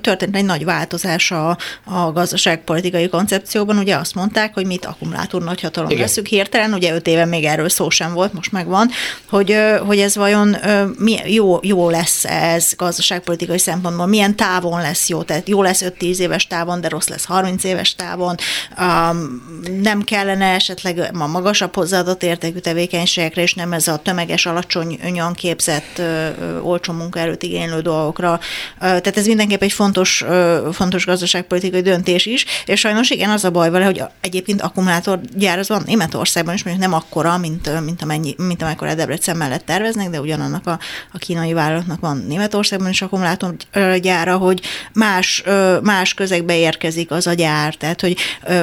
[0.00, 5.90] történt egy nagy változás a, a gazdaságpolitikai koncepcióban, ugye azt mondták, hogy mit akkumulátor nagyhatalom
[5.90, 6.02] Igen.
[6.02, 8.90] leszünk hirtelen, ugye öt éve még erről szó sem volt, most megvan,
[9.28, 10.56] hogy, hogy ez vajon
[10.98, 16.18] milyen, jó, jó lesz ez gazdaságpolitikai szempontból, milyen távon lesz jó, tehát jó lesz 5-10
[16.18, 18.34] éves távon, de rossz lesz 30 éves távon,
[18.78, 19.42] um,
[19.82, 26.02] nem kellene esetleg a magasabb hozzáadott értékű tevékenységekre, és nem ez a tömeges, alacsonyan képzett,
[26.62, 28.40] olcsó munkaerőt igénylő dolgokra.
[28.78, 30.24] Tehát ez mindenképp egy fontos,
[30.72, 35.68] fontos gazdaságpolitikai döntés is, és sajnos igen, az a baj vele, hogy egyébként akkumulátorgyár az
[35.68, 40.20] van Németországban is, mondjuk nem akkora, mint, mint, amennyi, mint amekkora Debrecen mellett terveznek, de
[40.20, 40.78] ugyanannak a,
[41.12, 44.60] a kínai vállalatnak van Németországban is akkumulátorgyára, hogy
[44.92, 45.42] más,
[45.82, 48.16] más közegbe érkezik az a gyár, tehát hogy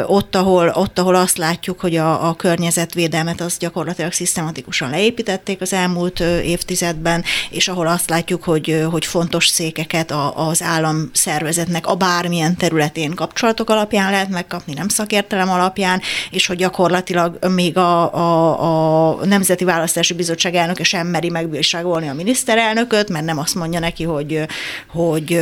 [0.05, 5.73] ott, ahol, ott, ahol azt látjuk, hogy a, a környezetvédelmet az gyakorlatilag szisztematikusan leépítették az
[5.73, 12.57] elmúlt évtizedben, és ahol azt látjuk, hogy, hogy fontos székeket az állam szervezetnek a bármilyen
[12.57, 16.01] területén kapcsolatok alapján lehet megkapni, nem szakértelem alapján,
[16.31, 22.13] és hogy gyakorlatilag még a, a, a Nemzeti Választási Bizottság elnöke sem meri megbírságolni a
[22.13, 24.41] miniszterelnököt, mert nem azt mondja neki, hogy,
[24.87, 25.41] hogy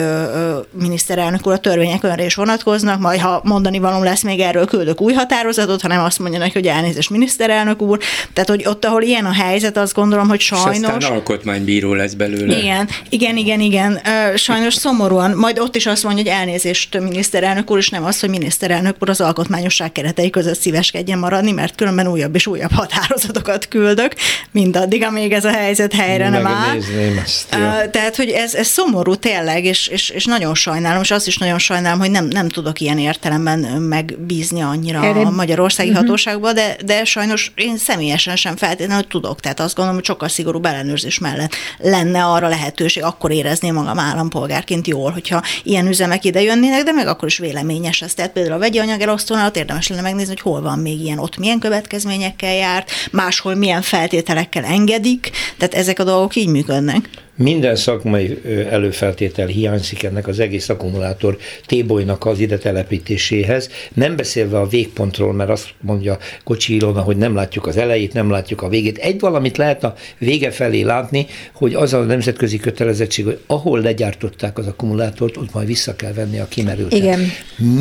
[0.72, 5.02] miniszterelnök úr a törvények önre is vonatkoznak, majd ha mondani való lesz, még erről küldök
[5.02, 8.00] új határozatot, hanem azt mondja neki, hogy elnézést miniszterelnök úr.
[8.34, 10.90] Tehát, hogy ott, ahol ilyen a helyzet, azt gondolom, hogy És sajnos...
[10.90, 12.58] aztán alkotmánybíró lesz belőle.
[12.58, 14.02] Igen, igen, igen, igen.
[14.36, 18.30] Sajnos szomorúan, majd ott is azt mondja, hogy elnézést miniszterelnök úr, és nem az, hogy
[18.30, 24.14] miniszterelnök úr az alkotmányosság keretei között szíveskedjen maradni, mert különben újabb és újabb határozatokat küldök,
[24.52, 26.78] mindaddig, amíg ez a helyzet helyre nem áll.
[27.24, 27.50] Ezt.
[27.92, 31.60] Tehát, hogy ez, ez szomorú tényleg, és, és, és nagyon sajnálom, és azt is nagyon
[31.60, 36.04] sajnálom, hogy nem, nem tudok ilyen értelemben megbízni annyira Erre- a magyarországi uh-huh.
[36.04, 39.40] hatóságba, de, de sajnos én személyesen sem feltétlenül tudok.
[39.40, 44.88] Tehát azt gondolom, hogy sokkal szigorúbb ellenőrzés mellett lenne arra lehetőség, akkor érezném magam állampolgárként
[44.88, 48.14] jól, hogyha ilyen üzemek ide jönnének, de meg akkor is véleményes ez.
[48.14, 51.38] Tehát például a vegyi anyag elosztónál érdemes lenne megnézni, hogy hol van még ilyen, ott
[51.38, 57.10] milyen következményekkel járt, máshol milyen feltételekkel engedik, tehát ezek a dolgok így működnek.
[57.40, 64.68] Minden szakmai előfeltétel hiányzik ennek az egész akkumulátor tébolynak az ide telepítéséhez, nem beszélve a
[64.68, 68.98] végpontról, mert azt mondja Kocsi Ilona, hogy nem látjuk az elejét, nem látjuk a végét.
[68.98, 74.58] Egy valamit lehet a vége felé látni, hogy az a nemzetközi kötelezettség, hogy ahol legyártották
[74.58, 77.00] az akkumulátort, ott majd vissza kell venni a kimerültet.
[77.00, 77.20] Igen.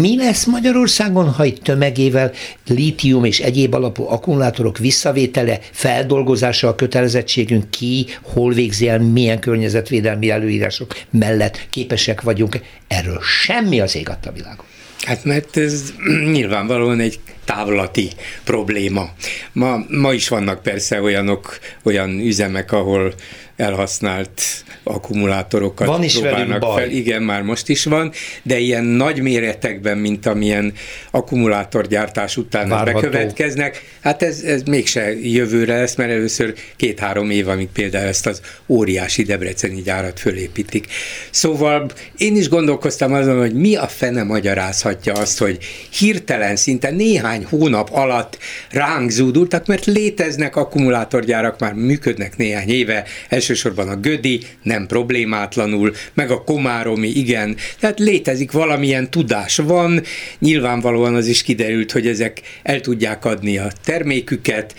[0.01, 2.33] Mi lesz Magyarországon, ha itt tömegével
[2.69, 10.31] lítium és egyéb alapú akkumulátorok visszavétele, feldolgozása a kötelezettségünk ki, hol végzi el, milyen környezetvédelmi
[10.31, 12.59] előírások mellett képesek vagyunk.
[12.89, 14.65] Erről semmi az ég adta világon.
[15.07, 15.93] Hát mert ez
[16.33, 18.09] nyilvánvalóan egy távlati
[18.45, 19.11] probléma.
[19.53, 23.15] Ma, ma is vannak persze olyanok, olyan üzemek, ahol
[23.57, 24.43] elhasznált
[24.83, 26.83] akkumulátorokat Van is próbálnak baj.
[26.83, 26.91] fel.
[26.91, 30.73] Igen, már most is van, de ilyen nagy méretekben, mint amilyen
[31.11, 33.01] akkumulátorgyártás után Várható.
[33.01, 38.41] bekövetkeznek, hát ez, ez mégse jövőre lesz, mert először két-három év, amíg például ezt az
[38.67, 40.87] óriási debreceni gyárat fölépítik.
[41.31, 45.59] Szóval én is gondolkoztam azon, hogy mi a fene magyarázhatja azt, hogy
[45.99, 48.39] hirtelen, szinte néhány hónap alatt
[48.71, 55.95] ránk zúdultak, mert léteznek akkumulátorgyárak, már működnek néhány éve, ez elsősorban a Gödi nem problémátlanul,
[56.15, 57.57] meg a Komáromi igen.
[57.81, 60.03] Tehát létezik valamilyen tudás van,
[60.39, 64.75] nyilvánvalóan az is kiderült, hogy ezek el tudják adni a terméküket,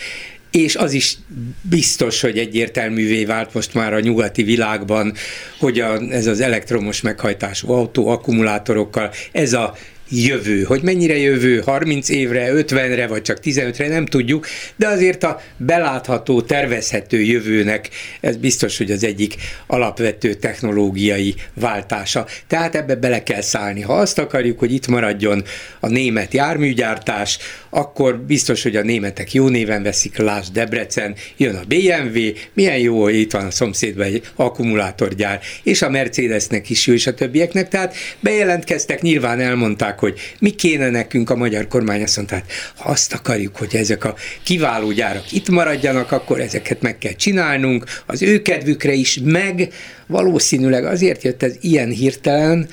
[0.51, 1.17] és az is
[1.61, 5.13] biztos, hogy egyértelművé vált most már a nyugati világban,
[5.59, 9.75] hogy a, ez az elektromos meghajtású autó akkumulátorokkal, ez a
[10.09, 10.63] jövő.
[10.63, 16.41] Hogy mennyire jövő, 30 évre, 50-re, vagy csak 15-re, nem tudjuk, de azért a belátható,
[16.41, 17.89] tervezhető jövőnek
[18.19, 19.35] ez biztos, hogy az egyik
[19.67, 22.25] alapvető technológiai váltása.
[22.47, 23.81] Tehát ebbe bele kell szállni.
[23.81, 25.43] Ha azt akarjuk, hogy itt maradjon
[25.79, 27.37] a német járműgyártás,
[27.69, 32.19] akkor biztos, hogy a németek jó néven veszik, Lásd Debrecen, jön a BMW,
[32.53, 37.07] milyen jó, hogy itt van a szomszédban egy akkumulátorgyár, és a Mercedesnek is jó, és
[37.07, 42.35] a többieknek, tehát bejelentkeztek, nyilván elmondták, hogy mi kéne nekünk, a magyar kormány azt mondta,
[42.35, 47.13] hát, ha azt akarjuk, hogy ezek a kiváló gyárak itt maradjanak, akkor ezeket meg kell
[47.13, 49.73] csinálnunk, az ő kedvükre is, meg.
[50.07, 52.67] Valószínűleg azért jött ez ilyen hirtelen,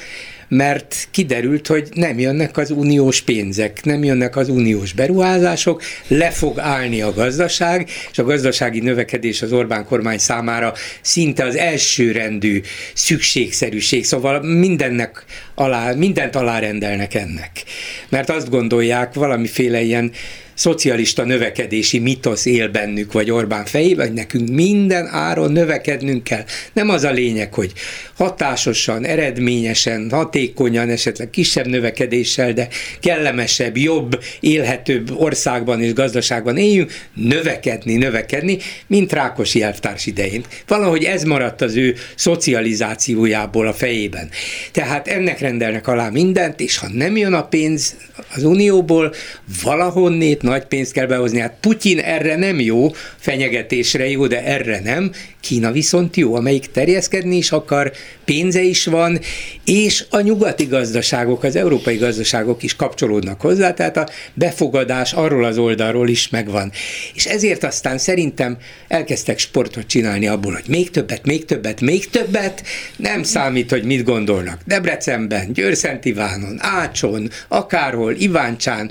[0.48, 6.58] mert kiderült, hogy nem jönnek az uniós pénzek, nem jönnek az uniós beruházások, le fog
[6.58, 12.60] állni a gazdaság, és a gazdasági növekedés az Orbán kormány számára szinte az elsőrendű
[12.94, 17.64] szükségszerűség, szóval mindennek alá, mindent alárendelnek ennek.
[18.08, 20.12] Mert azt gondolják, valamiféle ilyen
[20.54, 26.44] szocialista növekedési mitosz él bennük, vagy Orbán fejében, hogy nekünk minden áron növekednünk kell.
[26.72, 27.72] Nem az a lényeg, hogy
[28.16, 32.68] hatásosan, eredményesen, hatékonyan, esetleg kisebb növekedéssel, de
[33.00, 40.44] kellemesebb, jobb, élhetőbb országban és gazdaságban éljünk, növekedni, növekedni, mint Rákosi elvtárs idején.
[40.66, 44.28] Valahogy ez maradt az ő szocializációjából a fejében.
[44.72, 47.96] Tehát ennek rendelnek alá mindent, és ha nem jön a pénz
[48.34, 49.14] az Unióból,
[49.62, 51.38] valahonnét nagy pénzt kell behozni.
[51.38, 55.10] Hát Putyin erre nem jó, fenyegetésre jó, de erre nem.
[55.44, 57.92] Kína viszont jó, amelyik terjeszkedni is akar,
[58.24, 59.20] pénze is van,
[59.64, 65.58] és a nyugati gazdaságok, az európai gazdaságok is kapcsolódnak hozzá, tehát a befogadás arról az
[65.58, 66.72] oldalról is megvan.
[67.14, 68.56] És ezért aztán szerintem
[68.88, 72.62] elkezdtek sportot csinálni abból, hogy még többet, még többet, még többet,
[72.96, 74.60] nem számít, hogy mit gondolnak.
[74.66, 78.90] Debrecenben, Győrszent Ivánon, Ácson, akárhol, Iváncsán,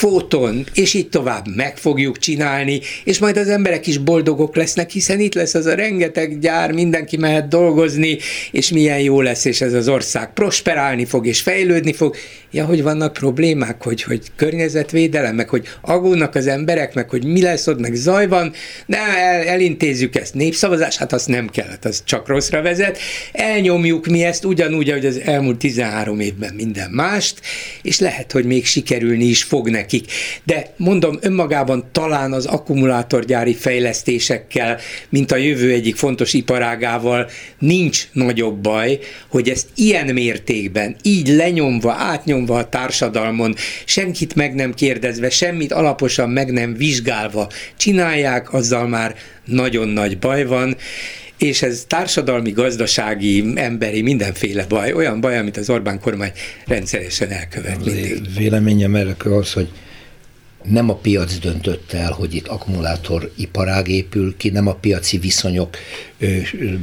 [0.00, 5.20] fóton, és így tovább meg fogjuk csinálni, és majd az emberek is boldogok lesznek, hiszen
[5.20, 8.18] itt lesz az a rengeteg gyár, mindenki mehet dolgozni,
[8.50, 12.16] és milyen jó lesz, és ez az ország prosperálni fog, és fejlődni fog.
[12.50, 17.42] Ja, hogy vannak problémák, hogy, hogy környezetvédelem, meg hogy agódnak az emberek, meg hogy mi
[17.42, 18.52] lesz ott, meg zaj van,
[18.86, 20.34] de el, elintézzük ezt.
[20.34, 22.98] Népszavazás, hát azt nem kellett, az csak rosszra vezet.
[23.32, 27.40] Elnyomjuk mi ezt ugyanúgy, ahogy az elmúlt 13 évben minden mást,
[27.82, 30.12] és lehet, hogy még sikerülni is fog neki nekik.
[30.44, 38.58] De mondom, önmagában talán az akkumulátorgyári fejlesztésekkel, mint a jövő egyik fontos iparágával nincs nagyobb
[38.58, 45.72] baj, hogy ezt ilyen mértékben, így lenyomva, átnyomva a társadalmon, senkit meg nem kérdezve, semmit
[45.72, 50.76] alaposan meg nem vizsgálva csinálják, azzal már nagyon nagy baj van
[51.40, 56.32] és ez társadalmi, gazdasági, emberi, mindenféle baj, olyan baj, amit az Orbán kormány
[56.66, 58.20] rendszeresen elkövet mindig.
[58.36, 59.68] Véleményem erre az, hogy
[60.62, 65.76] nem a piac döntött el, hogy itt akkumulátoriparág épül ki, nem a piaci viszonyok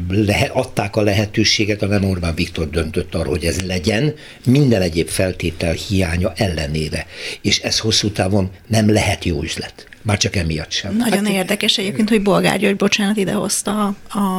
[0.10, 4.13] le, adták a lehetőséget, hanem Orbán Viktor döntött arról, hogy ez legyen,
[4.46, 7.06] minden egyéb feltétel hiánya ellenére.
[7.42, 9.88] És ez hosszú távon nem lehet jó üzlet.
[10.08, 10.96] Már csak emiatt sem.
[10.96, 13.96] Nagyon hát, érdekes egyébként, hogy Bolgár György, bocsánat, idehozta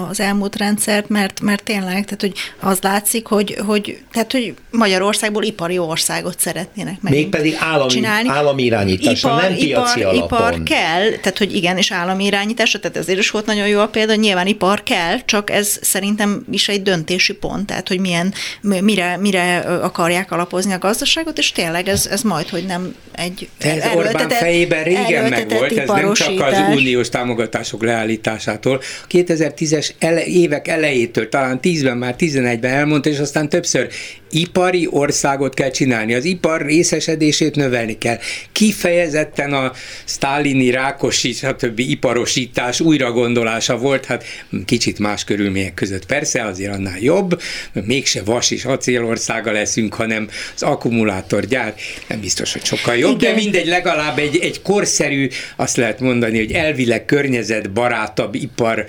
[0.09, 5.42] az elmúlt rendszert, mert, mert tényleg, tehát hogy az látszik, hogy, hogy, tehát, hogy Magyarországból
[5.42, 7.12] ipari országot szeretnének meg.
[7.12, 8.28] Mégpedig állami, csinálni.
[8.28, 10.38] állami irányításra, ipar, nem piaci ipar, alapon.
[10.38, 13.88] Ipar kell, tehát hogy igen, és állami irányításra, tehát ezért is volt nagyon jó a
[13.88, 19.16] példa, nyilván ipar kell, csak ez szerintem is egy döntési pont, tehát hogy milyen, mire,
[19.16, 24.28] mire akarják alapozni a gazdaságot, és tényleg ez, ez majd, hogy nem egy Ez Orbán
[24.28, 28.81] fejében régen meg volt, ez nem csak az uniós támogatások leállításától.
[29.11, 33.88] 2010-es ele, évek elejétől, talán 10-ben, már 11-ben elmondta, és aztán többször
[34.31, 38.18] ipari országot kell csinálni, az ipar részesedését növelni kell.
[38.53, 39.73] Kifejezetten a
[40.05, 41.79] sztálini, rákosi, stb.
[41.79, 44.25] iparosítás újragondolása volt, hát
[44.64, 47.40] kicsit más körülmények között persze, azért annál jobb,
[47.73, 51.75] mégse vas és acélországa leszünk, hanem az akkumulátorgyár,
[52.07, 53.35] nem biztos, hogy sokkal jobb, Igen.
[53.35, 58.87] de mindegy, legalább egy, egy korszerű, azt lehet mondani, hogy elvileg környezetbarátabb ipar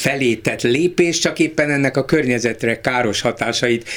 [0.00, 3.88] felé tett lépés, csak éppen ennek a környezetre káros hatásait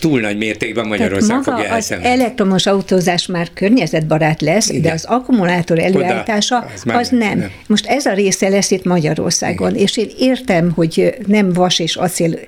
[0.00, 2.12] túl nagy mértékben Magyarország maga fogja az elszenvedni.
[2.12, 4.82] elektromos autózás már környezetbarát lesz, Igen.
[4.82, 7.50] de az akkumulátor előállítása Oda, az az, az nem, nem.
[7.66, 9.82] Most ez a része lesz itt Magyarországon, Igen.
[9.82, 12.38] és én értem, hogy nem vas és acél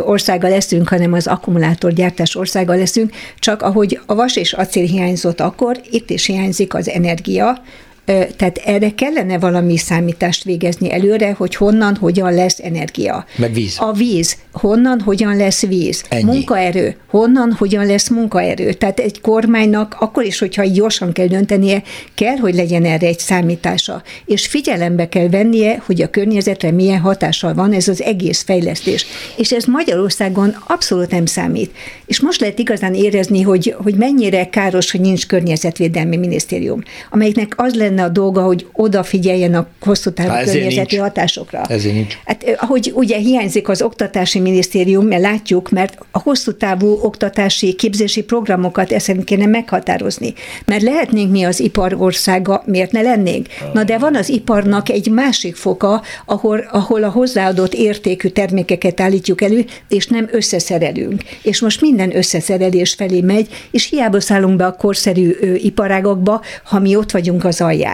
[0.00, 5.80] országa leszünk, hanem az akkumulátorgyártás országa leszünk, csak ahogy a vas és acél hiányzott akkor,
[5.90, 7.62] itt is hiányzik az energia,
[8.06, 13.24] Tehát erre kellene valami számítást végezni előre, hogy honnan, hogyan lesz energia.
[13.36, 13.76] Meg víz.
[13.78, 16.04] A víz, honnan, hogyan lesz víz.
[16.08, 16.22] Ennyi.
[16.22, 18.72] Munkaerő, honnan, hogyan lesz munkaerő.
[18.72, 21.82] Tehát egy kormánynak akkor is, hogyha gyorsan kell döntenie,
[22.14, 24.02] kell, hogy legyen erre egy számítása.
[24.26, 29.06] És figyelembe kell vennie, hogy a környezetre milyen hatással van ez az egész fejlesztés.
[29.36, 31.70] És ez Magyarországon abszolút nem számít.
[32.06, 37.74] És most lehet igazán érezni, hogy, hogy mennyire káros, hogy nincs környezetvédelmi minisztérium, amelyiknek az
[37.74, 40.98] lenne a dolga, hogy odafigyeljen a hosszú távú Há, környezeti nincs.
[40.98, 41.62] hatásokra.
[41.68, 42.18] Ezért nincs.
[42.24, 48.22] Hát ahogy ugye hiányzik az oktatási minisztérium, mert látjuk, mert a hosszú távú oktatási képzési
[48.22, 50.34] programokat szerint kéne meghatározni.
[50.66, 53.46] Mert lehetnénk mi az iparországa, miért ne lennénk?
[53.72, 59.42] Na de van az iparnak egy másik foka, ahol, ahol a hozzáadott értékű termékeket állítjuk
[59.42, 61.22] elő, és nem összeszerelünk.
[61.42, 66.78] És most minden összeszerelés felé megy, és hiába szállunk be a korszerű ö, iparágakba, ha
[66.78, 67.85] mi ott vagyunk az alján.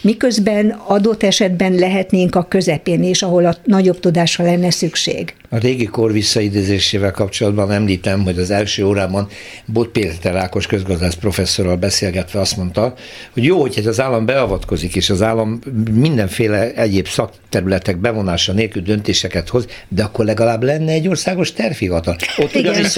[0.00, 5.34] Miközben adott esetben lehetnénk a közepén is, ahol a nagyobb tudásra lenne szükség.
[5.50, 9.28] A régi kor visszaidézésével kapcsolatban említem, hogy az első órában
[9.64, 12.94] Bot Péter Ákos közgazdász professzorral beszélgetve azt mondta,
[13.32, 15.58] hogy jó, hogy az állam beavatkozik, és az állam
[15.92, 22.16] mindenféle egyéb szakterületek bevonása nélkül döntéseket hoz, de akkor legalább lenne egy országos tervhivatal.
[22.36, 22.72] Ott Igen.
[22.72, 22.96] ugyanis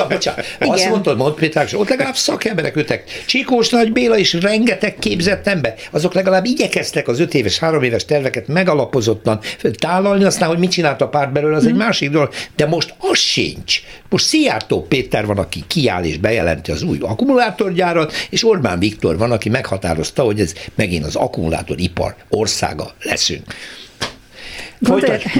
[0.59, 3.05] azt mondtad, Bot Péter Ákos, ott legalább szakemberek ültek.
[3.27, 5.75] Csikós Nagy Béla is rengeteg képzett ember.
[5.91, 9.41] Azok legalább igyekeztek az öt éves, három éves terveket megalapozottan
[9.79, 12.31] tálalni, aztán, hogy mit csinált a párt belőle, az egy másik dolog.
[12.57, 13.81] De most az sincs.
[14.09, 19.33] Most Szijjártó Péter van, aki kiáll és bejelenti az új akkumulátorgyárat, és Orbán Viktor van,
[19.33, 23.55] aki meghatározta, hogy ez megint az akkumulátoripar országa leszünk.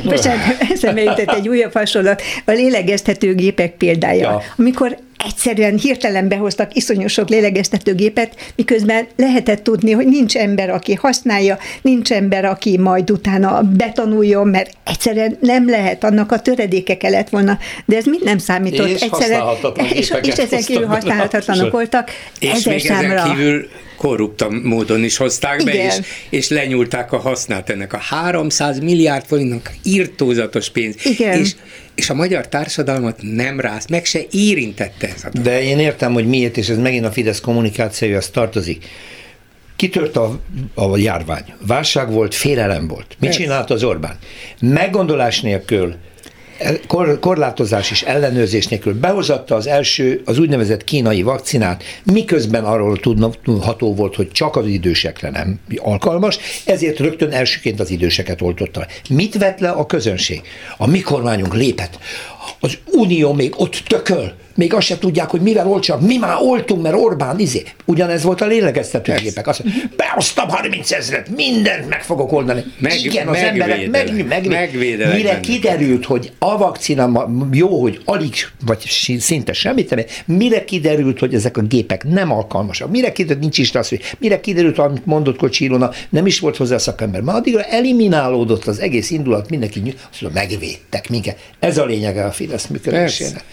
[0.05, 4.21] Bocsánat, eszembe jutott egy újabb hasonlat, a lélegeztetőgépek példája.
[4.21, 4.31] Ja.
[4.31, 4.43] Ja.
[4.57, 11.59] Amikor egyszerűen hirtelen behoztak iszonyú sok lélegeztetőgépet, miközben lehetett tudni, hogy nincs ember, aki használja,
[11.83, 17.59] nincs ember, aki majd utána betanuljon, mert egyszerűen nem lehet, annak a töredéke kellett volna,
[17.85, 18.89] de ez mind nem számított.
[18.89, 19.43] És egyszerűen,
[19.93, 22.11] és, és ezen kívül használhatatlanok voltak.
[22.39, 23.15] És ezer még számra.
[23.15, 25.87] ezen kívül korrupta módon is hozták be, Igen.
[25.87, 30.97] és, és lenyúlták a hasznát ennek a 300 milliárd forintnak írtózatos pénz.
[31.05, 31.39] Igen.
[31.39, 31.55] És,
[31.95, 35.49] és a magyar társadalmat nem rász, meg se érintette ez a dolog.
[35.49, 38.85] De én értem, hogy miért, és ez megint a Fidesz kommunikációja tartozik.
[39.77, 40.41] Kitört a,
[40.75, 41.45] a járvány.
[41.67, 43.07] Válság volt, félelem volt.
[43.09, 43.39] Mit Persze.
[43.39, 44.19] csinált az Orbán?
[44.61, 45.95] Meggondolás nélkül,
[46.87, 53.95] kor, korlátozás és ellenőrzés nélkül behozatta az első, az úgynevezett kínai vakcinát, miközben arról tudható
[53.95, 58.87] volt, hogy csak az idősekre nem alkalmas, ezért rögtön elsőként az időseket oltotta.
[59.09, 60.43] Mit vett le a közönség?
[60.77, 61.99] A mi kormányunk lépett.
[62.61, 66.83] Az Unió még ott tököl, még azt se tudják, hogy mivel oltsak, mi már oltunk,
[66.83, 67.63] mert Orbán izé.
[67.85, 69.47] Ugyanez volt a lélegeztetőgépek.
[69.47, 72.65] Azt mondja, behoztam 30 ezeret, mindent meg fogok oldani.
[72.79, 75.41] Meg- Igen, az emberek meg, meg, Megvédelek mire bennünket.
[75.41, 78.35] kiderült, hogy a vakcina jó, hogy alig,
[78.67, 78.79] vagy
[79.19, 83.75] szinte semmit nem, mire kiderült, hogy ezek a gépek nem alkalmasak, mire kiderült, nincs is
[83.75, 87.21] az, hogy mire kiderült, amit mondott Kocsi Ilona, nem is volt hozzá szakember.
[87.21, 91.39] Ma addigra eliminálódott az egész indulat, mindenki nyug, azt mondja, megvédtek minket.
[91.59, 93.33] Ez a lényege a Fidesz működésének.
[93.33, 93.45] Persze.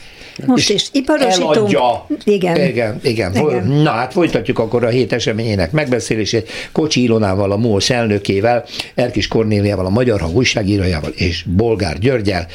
[0.45, 1.55] Most is iparosítunk.
[1.55, 2.07] Eladja.
[2.23, 2.55] Igen.
[2.55, 3.35] Igen, igen.
[3.35, 3.67] Igen.
[3.67, 9.85] Na hát folytatjuk akkor a hét eseményének megbeszélését Kocsi Ilonával, a MOL elnökével, Erkis Kornéliával,
[9.85, 12.47] a Magyar Hang újságírójával és Bolgár Györgyel,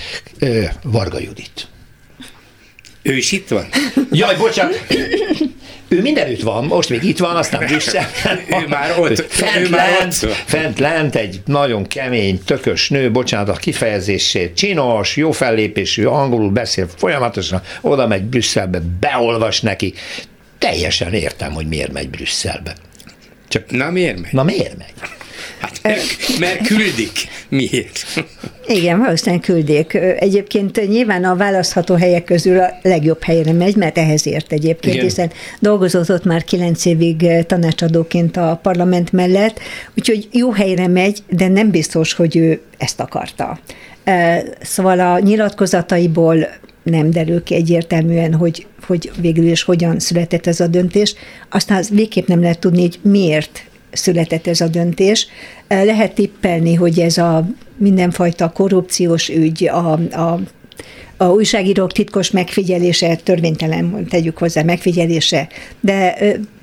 [0.82, 1.68] Varga Judit.
[3.02, 3.66] Ő is itt van?
[4.10, 4.86] Jaj, bocsánat!
[5.92, 8.08] Ő mindenütt van, most még itt van, aztán Brüsszel.
[8.48, 13.10] Ő már ott- fent, ő már lent, ott fent lent egy nagyon kemény, tökös nő,
[13.10, 19.94] bocsánat a kifejezését, csinos, jó fellépésű, angolul beszél folyamatosan, oda megy Brüsszelbe, beolvas neki.
[20.58, 22.74] Teljesen értem, hogy miért megy Brüsszelbe.
[23.48, 24.32] Csak na miért megy?
[24.32, 24.92] Na miért megy?
[25.60, 25.80] Hát
[26.38, 27.28] mert küldik.
[27.52, 28.24] Miért?
[28.66, 29.94] Igen, valószínűleg küldék.
[30.18, 35.06] Egyébként nyilván a választható helyek közül a legjobb helyre megy, mert ehhez ért egyébként, Igen.
[35.06, 39.60] hiszen dolgozott ott már kilenc évig tanácsadóként a parlament mellett,
[39.96, 43.58] úgyhogy jó helyre megy, de nem biztos, hogy ő ezt akarta.
[44.60, 46.48] Szóval a nyilatkozataiból
[46.82, 51.14] nem derül ki egyértelműen, hogy, hogy végül is hogyan született ez a döntés.
[51.50, 53.62] Aztán az végképp nem lehet tudni, hogy miért
[53.92, 55.26] született ez a döntés.
[55.66, 60.40] Eh, Lehet tippelni, hogy ez a mindenfajta korrupciós ügy, a, a,
[61.16, 65.48] a újságírók titkos megfigyelése, törvénytelen tegyük hozzá megfigyelése,
[65.80, 66.16] de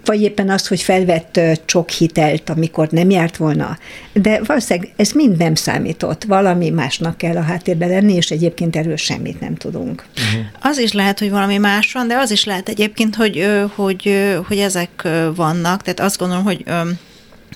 [0.05, 3.77] vagy éppen az, hogy felvett csak hitelt, amikor nem járt volna.
[4.13, 6.23] De valószínűleg ez mind nem számított.
[6.23, 10.05] Valami másnak kell a háttérben lenni, és egyébként erről semmit nem tudunk.
[10.17, 10.45] Uh-huh.
[10.71, 14.13] Az is lehet, hogy valami más van, de az is lehet egyébként, hogy, hogy,
[14.47, 15.81] hogy ezek vannak.
[15.81, 16.63] Tehát azt gondolom, hogy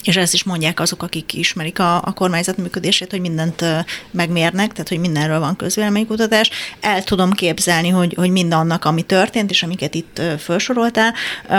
[0.04, 3.66] és ezt is mondják azok, akik ismerik a, a kormányzat működését, hogy mindent
[4.12, 6.50] megmérnek, tehát hogy mindenről van közvéleménykutatás.
[6.80, 11.14] El tudom képzelni, hogy, hogy mindannak, ami történt, és amiket itt felsoroltál,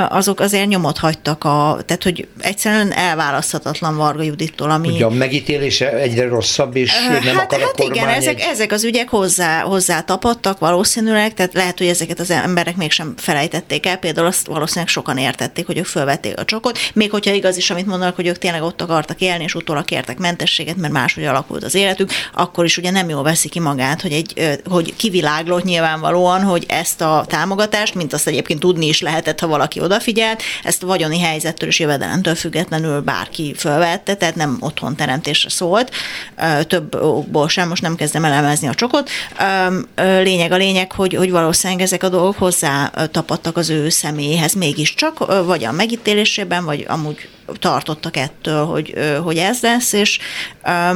[0.08, 4.88] azok azért nyomot hagytak, a, tehát hogy egyszerűen elválaszthatatlan Varga Judittól, ami...
[4.88, 8.48] Ugye a megítélése egyre rosszabb, és hát, nem akar hát a igen, ezek, egy...
[8.50, 13.86] ezek az ügyek hozzá, hozzá tapadtak valószínűleg, tehát lehet, hogy ezeket az emberek mégsem felejtették
[13.86, 17.70] el, például azt valószínűleg sokan értették, hogy ők fölvették a csokot, még hogyha igaz is,
[17.70, 21.64] amit mondanak, hogy ők tényleg ott akartak élni, és utólag kértek mentességet, mert máshogy alakult
[21.64, 26.42] az életük, akkor is ugye nem jól veszi ki magát, hogy, egy, hogy kiviláglott nyilvánvalóan,
[26.42, 30.86] hogy ezt a támogatást, mint azt egyébként tudni is lehetett, ha valaki odafigyelt, ezt a
[30.86, 35.90] vagyoni helyzettől és jövedelemtől függetlenül bárki fölvette, tehát nem otthon teremtésre szólt,
[36.66, 39.10] több okból sem, most nem kezdem elemezni a csokot.
[39.96, 45.44] Lényeg a lényeg, hogy, hogy valószínűleg ezek a dolgok hozzá tapadtak az ő személyhez mégiscsak,
[45.44, 47.28] vagy a megítélésében, vagy amúgy
[47.58, 50.18] tartottak ettől, hogy, hogy ez lesz, és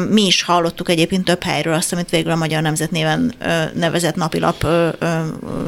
[0.08, 3.34] mi is hallottuk egyébként több helyről azt, amit végül a Magyar Nemzet néven
[3.74, 4.66] nevezett napilap,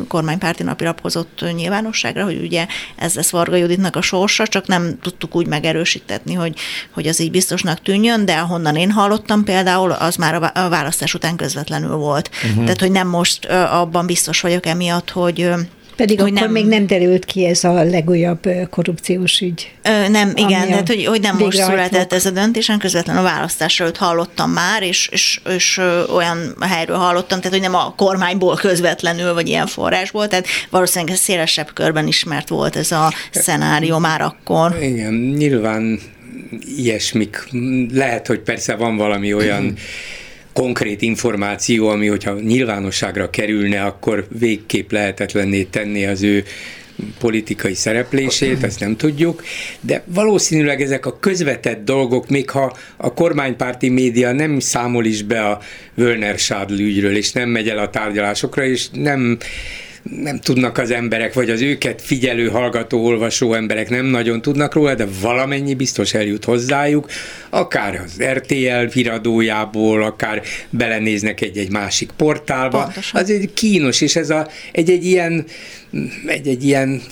[0.08, 2.66] kormánypárti napilap hozott nyilvánosságra, hogy ugye
[2.96, 6.58] ez lesz Varga Juditnak a sorsa, csak nem tudtuk úgy megerősítetni, hogy,
[6.90, 11.36] hogy az így biztosnak tűnjön, de ahonnan én hallottam például, az már a választás után
[11.36, 12.30] közvetlenül volt.
[12.44, 12.62] Uh-huh.
[12.64, 15.50] Tehát, hogy nem most abban biztos vagyok emiatt, hogy
[16.00, 19.70] pedig hogy akkor nem, még nem derült ki ez a legújabb korrupciós ügy.
[19.82, 23.30] Ö, nem, igen, tehát hogy, hogy nem most született ez a döntés, hanem közvetlenül a
[23.30, 25.80] választás előtt hallottam már, és, és, és
[26.14, 31.72] olyan helyről hallottam, tehát hogy nem a kormányból közvetlenül, vagy ilyen forrásból, tehát valószínűleg szélesebb
[31.74, 34.78] körben ismert volt ez a szenárió már akkor.
[34.82, 36.00] Igen, nyilván
[36.76, 37.48] ilyesmik.
[37.92, 39.74] Lehet, hogy persze van valami olyan
[40.60, 46.44] konkrét információ, ami hogyha nyilvánosságra kerülne, akkor végképp lehetetlenné tenni az ő
[47.18, 49.42] politikai szereplését, ezt nem tudjuk,
[49.80, 55.46] de valószínűleg ezek a közvetett dolgok, még ha a kormánypárti média nem számol is be
[55.46, 55.60] a
[55.94, 59.38] Wölner Schadl ügyről, és nem megy el a tárgyalásokra, és nem
[60.02, 64.94] nem tudnak az emberek, vagy az őket figyelő, hallgató, olvasó emberek nem nagyon tudnak róla,
[64.94, 67.10] de valamennyi biztos eljut hozzájuk,
[67.50, 72.82] akár az RTL viradójából, akár belenéznek egy-egy másik portálba.
[72.82, 73.20] Pontosan.
[73.20, 75.44] Az egy kínos, és ez a, egy-egy ilyen,
[76.26, 77.02] egy-egy ilyen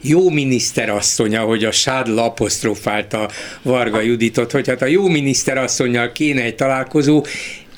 [0.00, 3.30] jó miniszterasszony, ahogy a Sádl apostrofálta
[3.62, 7.24] Varga Juditot, hogy hát a jó miniszterasszonyjal kéne egy találkozó,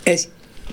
[0.03, 0.29] ez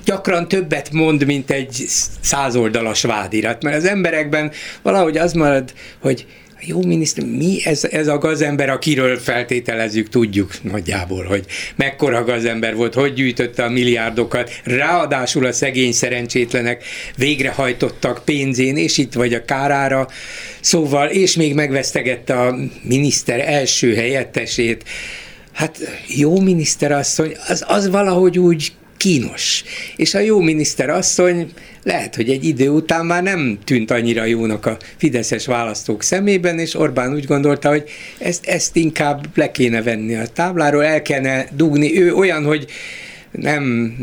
[0.06, 1.86] gyakran többet mond, mint egy
[2.22, 6.26] százoldalas vádirat, mert az emberekben valahogy az marad, hogy
[6.62, 11.46] jó miniszter, mi ez, ez a gazember, akiről feltételezzük, tudjuk nagyjából, hogy
[11.76, 16.84] mekkora gazember volt, hogy gyűjtötte a milliárdokat, ráadásul a szegény szerencsétlenek
[17.16, 20.08] végrehajtottak pénzén, és itt vagy a kárára,
[20.60, 24.84] szóval, és még megvesztegette a miniszter első helyettesét.
[25.54, 25.78] Hát
[26.08, 28.72] jó miniszterasszony, az, az valahogy úgy
[29.08, 29.64] kínos.
[29.96, 31.52] És a jó miniszter asszony
[31.84, 36.76] lehet, hogy egy idő után már nem tűnt annyira jónak a fideszes választók szemében, és
[36.76, 42.02] Orbán úgy gondolta, hogy ezt, ezt inkább le kéne venni a tábláról, el kellene dugni.
[42.02, 42.66] Ő olyan, hogy
[43.32, 43.94] nem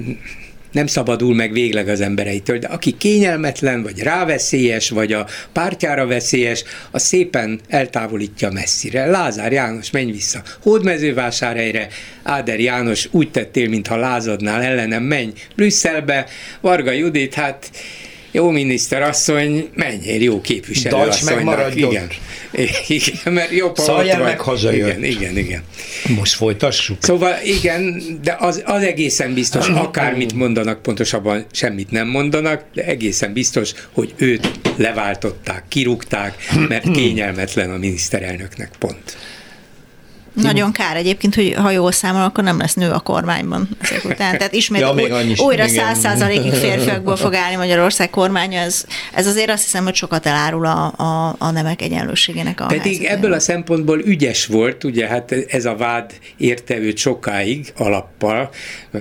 [0.74, 6.64] nem szabadul meg végleg az embereitől, de aki kényelmetlen, vagy ráveszélyes, vagy a pártjára veszélyes,
[6.90, 9.06] az szépen eltávolítja messzire.
[9.06, 10.42] Lázár János, menj vissza.
[10.62, 11.88] Hódmezővásárhelyre,
[12.22, 16.26] Áder János, úgy tettél, mintha lázadnál ellenem, menj Brüsszelbe,
[16.60, 17.70] Varga Judit, hát
[18.34, 22.08] jó miniszterasszony, menjél jó képviselő Dajcs meg Igen.
[22.88, 24.88] igen, mert jobb, Szaljál meg hazajön.
[24.88, 25.62] Igen, igen, igen.
[26.16, 26.96] Most folytassuk.
[27.00, 33.32] Szóval igen, de az, az egészen biztos, akármit mondanak, pontosabban semmit nem mondanak, de egészen
[33.32, 36.34] biztos, hogy őt leváltották, kirúgták,
[36.68, 39.16] mert kényelmetlen a miniszterelnöknek, pont.
[40.34, 44.38] Nagyon kár egyébként, hogy ha jól számol, akkor nem lesz nő a kormányban ezek után.
[44.38, 48.58] Tehát ismét ja, új, annyi, újra száz százalékig férfiakból fog állni Magyarország kormánya.
[48.58, 52.82] Ez, ez azért azt hiszem, hogy sokat elárul a, a, a nemek egyenlőségének a Pedig
[52.82, 53.16] helyzetében.
[53.16, 58.50] ebből a szempontból ügyes volt, ugye hát ez a vád érte őt sokáig alappal,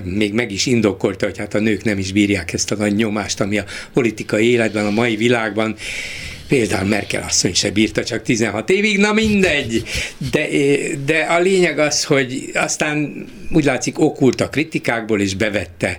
[0.02, 3.40] még meg is indokolta, hogy hát a nők nem is bírják ezt a nagy nyomást,
[3.40, 5.76] ami a politikai életben, a mai világban
[6.48, 9.82] Például Merkel asszony se bírta csak 16 évig, na mindegy.
[10.30, 10.46] De,
[11.04, 15.98] de a lényeg az, hogy aztán úgy látszik okult a kritikákból, és bevette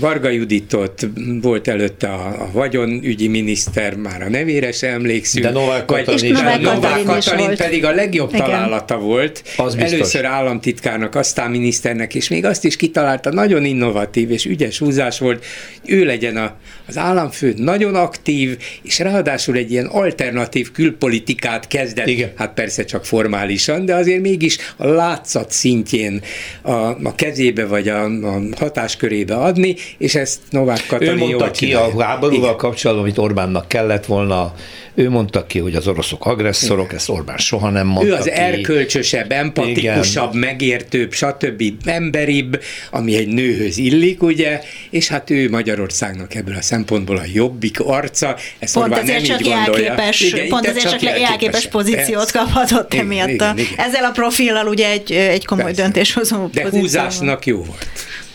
[0.00, 1.08] Varga Juditot,
[1.42, 5.44] volt előtte a, a vagyonügyi miniszter, már a nevére sem emlékszünk.
[5.44, 7.58] De Novák Katalin, is, Novák Novák Katalin, Katalin volt.
[7.58, 8.44] pedig a legjobb Igen.
[8.44, 9.42] találata volt.
[9.56, 9.92] Az biztos.
[9.92, 15.44] Először államtitkárnak, aztán miniszternek, és még azt is kitalálta, nagyon innovatív és ügyes húzás volt,
[15.80, 16.54] hogy ő legyen a,
[16.86, 22.32] az államfő, nagyon aktív, és ráadásul egy ilyen alternatív külpolitikát kezdett, Igen.
[22.36, 26.22] hát persze csak formálisan, de azért mégis a látszat szintjén
[26.62, 26.70] a,
[27.02, 31.66] a kezébe vagy a, a hatáskörébe adni, és ezt Novák Ő Katalin mondta jól ki
[31.66, 31.94] csinálja.
[31.96, 32.56] a háborúval Igen.
[32.56, 34.54] kapcsolatban, amit Orbánnak kellett volna,
[34.94, 38.30] ő mondta ki, hogy az oroszok agresszorok, ezt Orbán soha nem mondta Ő az ki.
[38.30, 40.36] erkölcsösebb, empatikusabb, Igen.
[40.50, 41.62] megértőbb, stb.
[41.84, 44.60] emberibb, ami egy nőhöz illik, ugye,
[44.90, 49.26] és hát ő Magyarországnak ebből a szempontból a jobbik arca, ezt Pont Orbán ezért nem
[49.36, 49.82] csak így gondolja.
[49.84, 51.66] jelképes, Igen, pont ezért csak jelképes.
[51.66, 52.38] pozíciót Persze.
[52.38, 53.28] kaphatott Igen, emiatt.
[53.28, 53.72] igen, a- igen.
[53.76, 55.82] Ezzel a profillal ugye egy, egy komoly Persze.
[55.82, 57.86] döntéshozó De pozíció húzásnak jó volt.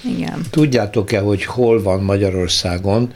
[0.03, 0.41] Igen.
[0.49, 3.13] Tudjátok-e, hogy hol van Magyarországon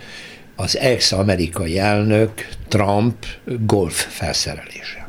[0.55, 3.25] az ex-amerikai elnök Trump
[3.65, 5.04] golf felszerelése?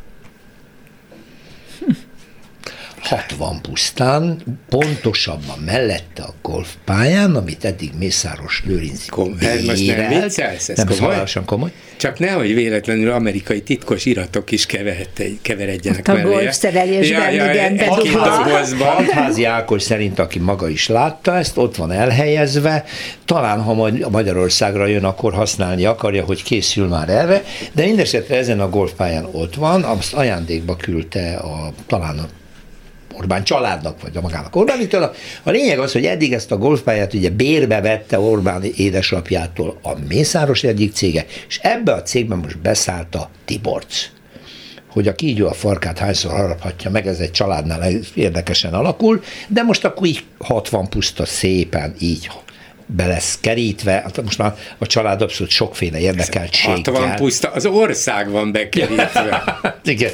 [3.07, 9.04] 60 pusztán, pontosabban mellette a golfpályán, amit eddig Mészáros Lőrinc
[9.38, 10.22] bérelt.
[10.22, 10.68] viccelsz?
[10.68, 11.72] Ez nem, ez komoly?
[11.96, 14.66] Csak nehogy véletlenül amerikai titkos iratok is
[15.42, 18.44] keveredjenek Ott a golfszerelésben, igen, kis bedugva.
[18.44, 18.94] dobozban.
[18.94, 22.84] Hatházi Ákos szerint, aki maga is látta ezt, ott van elhelyezve,
[23.24, 27.42] talán ha majd Magyarországra jön, akkor használni akarja, hogy készül már erre,
[27.72, 32.28] de mindesetre ezen a golfpályán ott van, azt ajándékba küldte a, talán a
[33.18, 35.02] Orbán családnak, vagy a magának Orbánitől.
[35.02, 35.12] A,
[35.42, 40.62] a lényeg az, hogy eddig ezt a golfpályát ugye bérbe vette Orbán édesapjától a Mészáros
[40.62, 44.14] egyik cége, és ebbe a cégben most beszállt a Tiborc
[44.96, 49.84] hogy a kígyó a farkát hányszor haraphatja meg, ez egy családnál érdekesen alakul, de most
[49.84, 52.30] akkor így 60 puszta szépen így
[52.86, 56.76] be lesz kerítve, hát most már a család abszolút sokféle érdekeltséggel.
[56.76, 59.58] 60 puszta, az ország van bekerítve.
[59.84, 60.10] Igen.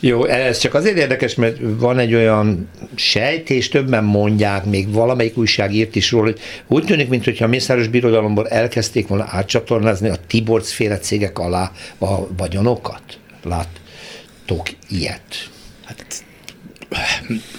[0.00, 5.74] Jó, ez csak azért érdekes, mert van egy olyan sejtés, többen mondják, még valamelyik újság
[5.74, 10.70] írt is róla, hogy úgy tűnik, mintha a Mészáros Birodalomból elkezdték volna átcsatornázni a Tiborc
[10.70, 13.02] féle cégek alá a vagyonokat.
[13.42, 15.50] Láttok ilyet?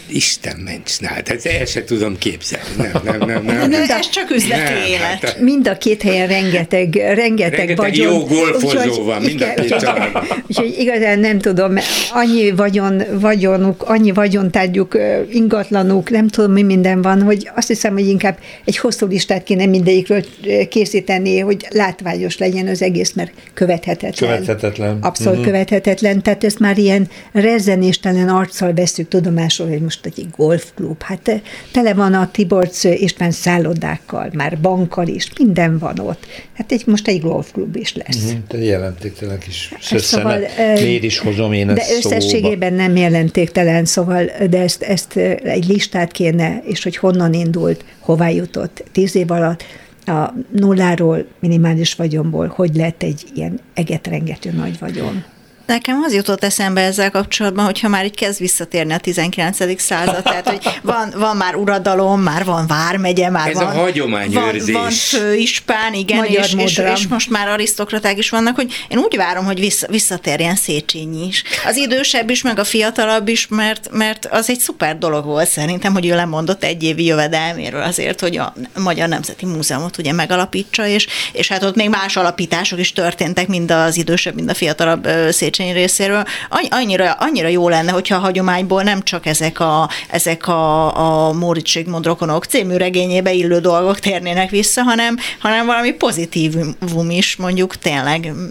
[0.07, 2.65] Isten ments, na, hát ezt el sem tudom képzelni.
[2.77, 3.69] Nem, nem, nem, nem.
[3.71, 5.01] De ez csak üzleti Nem, élet.
[5.01, 8.13] hát, Mind a két helyen rengeteg, rengeteg, Rengeteg vagyon.
[8.13, 10.23] jó golfozó van mind a két családban.
[10.47, 11.73] Úgyhogy igazán nem tudom,
[12.13, 14.97] annyi vagyon, vagyonuk, annyi vagyontárgyuk,
[15.31, 19.65] ingatlanuk, nem tudom mi minden van, hogy azt hiszem, hogy inkább egy hosszú listát kéne
[19.65, 20.23] mindegyikről
[20.69, 24.29] készíteni, hogy látványos legyen az egész, mert követhetetlen.
[24.31, 24.97] Követhetetlen.
[25.01, 25.45] Abszolút Mhm.
[25.47, 26.21] követhetetlen.
[26.21, 31.01] Tehát ezt már ilyen rezzenéstelen arccal veszük tudomásul, hogy most egy golfklub.
[31.01, 31.41] Hát
[31.71, 36.25] tele van a Tiborcs István szállodákkal, már bankkal is, minden van ott.
[36.53, 38.23] Hát egy, most egy golfklub is lesz.
[38.31, 40.57] Mhm, Te jelentéktelen kis Szóval, szösszenet.
[40.57, 42.15] eh, Miért is hozom én De ezt szóba?
[42.15, 48.29] összességében nem jelentéktelen, szóval, de ezt, ezt egy listát kéne, és hogy honnan indult, hová
[48.29, 49.63] jutott tíz év alatt,
[50.05, 55.23] a nulláról, minimális vagyonból, hogy lett egy ilyen egetrengető nagy vagyon.
[55.71, 59.81] Nekem az jutott eszembe ezzel kapcsolatban, hogyha már így kezd visszatérni a 19.
[59.81, 64.73] század, tehát hogy van, van már uradalom, már van vármegye, már Ez a van, hagyományőrzés.
[64.73, 68.97] Van, van főispán, igen, Magyar és, és, és, most már arisztokraták is vannak, hogy én
[68.97, 71.43] úgy várom, hogy vissza, visszatérjen Széchenyi is.
[71.65, 75.93] Az idősebb is, meg a fiatalabb is, mert, mert az egy szuper dolog volt szerintem,
[75.93, 81.07] hogy ő lemondott egy évi jövedelméről azért, hogy a Magyar Nemzeti Múzeumot ugye megalapítsa, és,
[81.31, 85.29] és hát ott még más alapítások is történtek, mind az idősebb, mind a fiatalabb ö,
[85.61, 86.23] Széchenyi részéről.
[86.49, 91.33] Annyi- Annyira, annyira jó lenne, hogyha a hagyományból nem csak ezek a, ezek a, a
[91.33, 97.75] Móricz Zsigmond rokonok című regényébe illő dolgok térnének vissza, hanem, hanem valami pozitívum is, mondjuk
[97.75, 98.27] tényleg.
[98.31, 98.47] mm,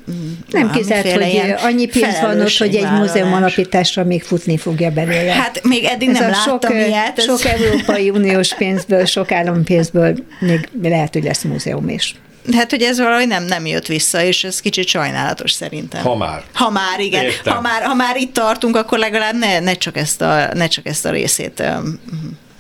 [0.51, 4.91] Nem kizárt, hogy ilyen annyi pénz van ott, hogy egy múzeum alapításra még futni fogja
[4.91, 5.33] belőle.
[5.33, 7.19] Hát még eddig Ez nem sok, láttam ö, ilyet.
[7.19, 12.15] ez- sok Európai Uniós pénzből, sok állampénzből még lehet, hogy lesz múzeum is.
[12.55, 16.03] Hát, hogy ez valahogy nem, nem jött vissza, és ez kicsit sajnálatos szerintem.
[16.03, 16.45] Ha már.
[16.53, 17.25] Ha már, igen.
[17.25, 17.55] Értem.
[17.55, 20.87] Ha már, ha már itt tartunk, akkor legalább ne, ne, csak, ezt a, ne csak
[20.87, 21.63] ezt a részét.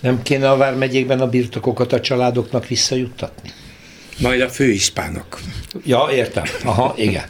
[0.00, 3.52] Nem kéne a Vármegyékben a birtokokat a családoknak visszajuttatni?
[4.18, 5.40] Majd a főispánok.
[5.84, 6.44] Ja, értem.
[6.64, 7.24] Aha, igen.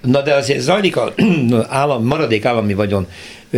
[0.00, 1.14] Na de azért zajlik a
[1.68, 3.06] állam, maradék állami vagyon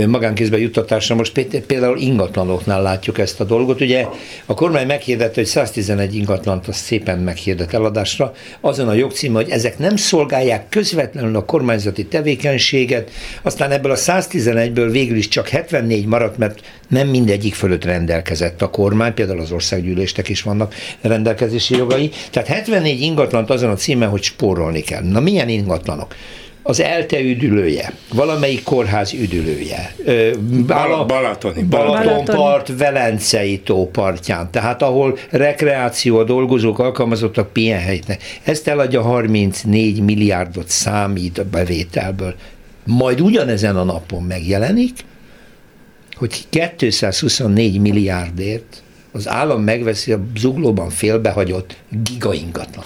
[0.06, 1.14] magánkézbe juttatásra.
[1.14, 3.80] Most például ingatlanoknál látjuk ezt a dolgot.
[3.80, 4.06] Ugye
[4.46, 8.32] a kormány meghirdette, hogy 111 ingatlant az szépen meghirdet eladásra.
[8.60, 13.10] Azon a jogcím, hogy ezek nem szolgálják közvetlenül a kormányzati tevékenységet,
[13.42, 18.70] aztán ebből a 111-ből végül is csak 74 maradt, mert nem mindegyik fölött rendelkezett a
[18.70, 22.10] kormány, például az országgyűléstek is vannak rendelkezési jogai.
[22.30, 25.02] Tehát 74 ingatlant azon a címen, hogy spórolni kell.
[25.02, 26.14] Na milyen ingatlanok?
[26.68, 29.94] Az ELTE üdülője, valamelyik kórház üdülője.
[30.66, 31.62] Bal- Balatoni.
[31.62, 38.22] Balatonpart, Velencei tó partján, tehát ahol rekreáció, a dolgozók, alkalmazottak pihenhetnek.
[38.42, 42.34] Ezt eladja 34 milliárdot számít a bevételből.
[42.84, 45.04] Majd ugyanezen a napon megjelenik,
[46.16, 52.84] hogy 224 milliárdért az állam megveszi a zuglóban félbehagyott gigaingatlan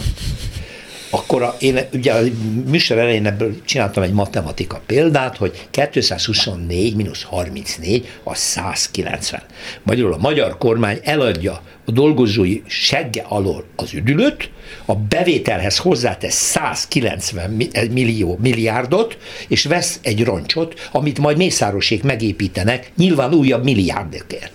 [1.15, 2.21] akkor a, én ugye a
[2.67, 9.43] műsor elején ebből csináltam egy matematika példát, hogy 224 mínusz 34 az 190.
[9.83, 14.51] Magyarul a magyar kormány eladja a dolgozói segge alól az üdülőt,
[14.85, 17.51] a bevételhez hozzátesz 190
[17.91, 24.53] millió milliárdot, és vesz egy roncsot, amit majd Mészárosék megépítenek, nyilván újabb milliárdokért.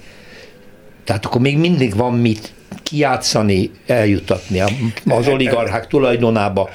[1.04, 2.54] Tehát akkor még mindig van mit
[2.90, 4.62] kiátszani, eljutatni
[5.06, 6.70] az oligarchák tulajdonába,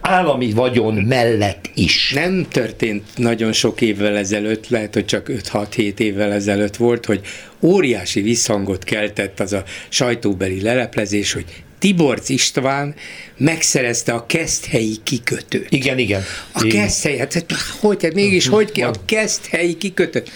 [0.00, 2.12] állami vagyon mellett is.
[2.14, 7.20] Nem történt nagyon sok évvel ezelőtt, lehet, hogy csak 5-6-7 évvel ezelőtt volt, hogy
[7.62, 11.44] óriási visszhangot keltett az a sajtóbeli leleplezés, hogy
[11.78, 12.94] Tiborc István
[13.36, 15.66] megszerezte a keszthelyi kikötőt.
[15.70, 16.22] Igen, igen.
[16.52, 17.44] A keszthelyi, hát
[17.80, 20.30] hogy, hát mégis hogy ki a keszthelyi kikötőt?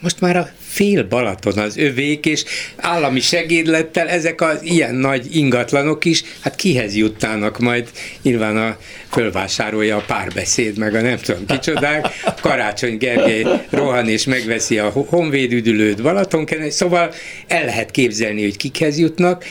[0.00, 2.44] Most már a fél Balaton az övék, és
[2.76, 7.88] állami segédlettel ezek az ilyen nagy ingatlanok is, hát kihez juttának majd,
[8.22, 8.76] nyilván a
[9.10, 12.06] fölvásárolja a párbeszéd, meg a nem tudom kicsodák,
[12.40, 17.12] Karácsony Gergely rohan és megveszi a honvéd üdülőt Balaton, szóval
[17.46, 19.44] el lehet képzelni, hogy kikhez jutnak,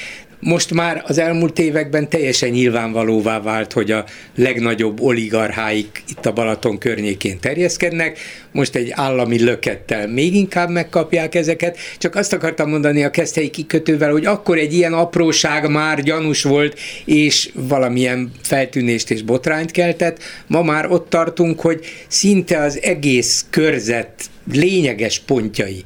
[0.44, 6.78] most már az elmúlt években teljesen nyilvánvalóvá vált, hogy a legnagyobb oligarcháik itt a Balaton
[6.78, 8.20] környékén terjeszkednek,
[8.52, 11.78] most egy állami lökettel még inkább megkapják ezeket.
[11.98, 16.80] Csak azt akartam mondani a keszthelyi kikötővel, hogy akkor egy ilyen apróság már gyanús volt,
[17.06, 20.24] és valamilyen feltűnést és botrányt keltett.
[20.48, 24.12] Ma már ott tartunk, hogy szinte az egész körzet
[24.52, 25.84] lényeges pontjai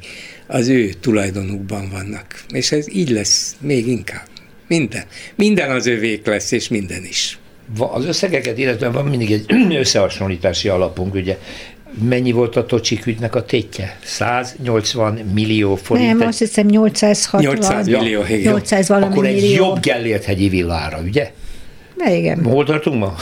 [0.47, 2.43] az ő tulajdonukban vannak.
[2.49, 4.36] És ez így lesz még inkább.
[4.67, 5.03] Minden.
[5.35, 7.39] Minden az övék lesz, és minden is.
[7.77, 9.45] Az összegeket, illetve van mindig egy
[9.79, 11.37] összehasonlítási alapunk, ugye
[12.09, 13.97] mennyi volt a Tocsik ügynek a tétje?
[14.03, 16.17] 180 millió forint.
[16.17, 17.41] Nem, azt hiszem 860.
[17.41, 18.51] 800 millió, igen.
[18.51, 19.37] 800 valami Akkor millió.
[19.45, 21.31] egy jobb Gellért hegyi villára, ugye?
[22.07, 22.43] Igen.
[22.43, 23.15] Hol tartunk ma?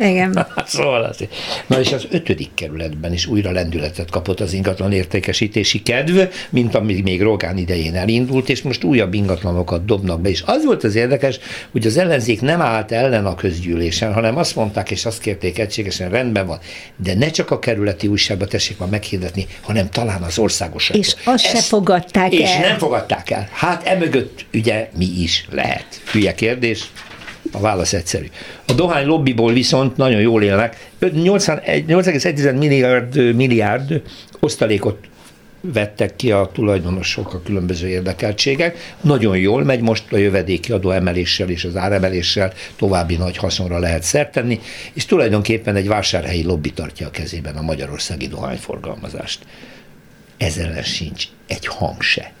[0.00, 0.46] Igen.
[0.66, 1.34] szóval azért.
[1.66, 6.20] Na és az ötödik kerületben is újra lendületet kapott az ingatlan értékesítési kedv,
[6.50, 10.28] mint ami még Rogán idején elindult, és most újabb ingatlanokat dobnak be.
[10.28, 11.38] És az volt az érdekes,
[11.70, 16.10] hogy az ellenzék nem állt ellen a közgyűlésen, hanem azt mondták, és azt kérték egységesen,
[16.10, 16.58] rendben van,
[16.96, 20.90] de ne csak a kerületi újságba tessék már meghirdetni, hanem talán az országos.
[20.90, 22.68] És azt se fogadták és el.
[22.68, 23.48] nem fogadták el.
[23.52, 25.86] Hát emögött ugye mi is lehet?
[26.12, 26.90] Hülye kérdés.
[27.52, 28.26] A válasz egyszerű.
[28.66, 30.90] A dohány lobbyból viszont nagyon jól élnek.
[31.00, 34.02] 8,1 milliárd, milliárd
[34.40, 34.98] osztalékot
[35.60, 38.94] vettek ki a tulajdonosok, a különböző érdekeltségek.
[39.00, 44.02] Nagyon jól megy most a jövedéki adó emeléssel és az áremeléssel további nagy haszonra lehet
[44.02, 44.60] szert tenni,
[44.92, 49.46] és tulajdonképpen egy vásárhelyi lobby tartja a kezében a magyarországi dohányforgalmazást.
[50.36, 52.32] Ezzel sincs egy hang se.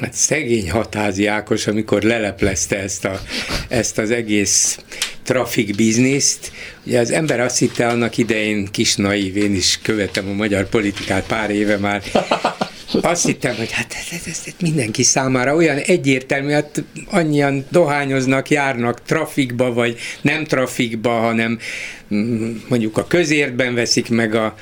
[0.00, 3.20] Hát szegény hatázi Ákos, amikor leleplezte ezt, a,
[3.68, 4.78] ezt az egész
[5.22, 6.52] trafik bizniszt.
[6.84, 11.26] Ugye az ember azt hitte annak idején, kis naív, én is követem a magyar politikát
[11.26, 12.02] pár éve már,
[13.00, 19.02] azt hittem, hogy hát ez, ez, ez mindenki számára olyan egyértelmű, hát annyian dohányoznak, járnak
[19.02, 21.58] trafikba, vagy nem trafikba, hanem
[22.14, 24.54] mm, mondjuk a közértben veszik meg a,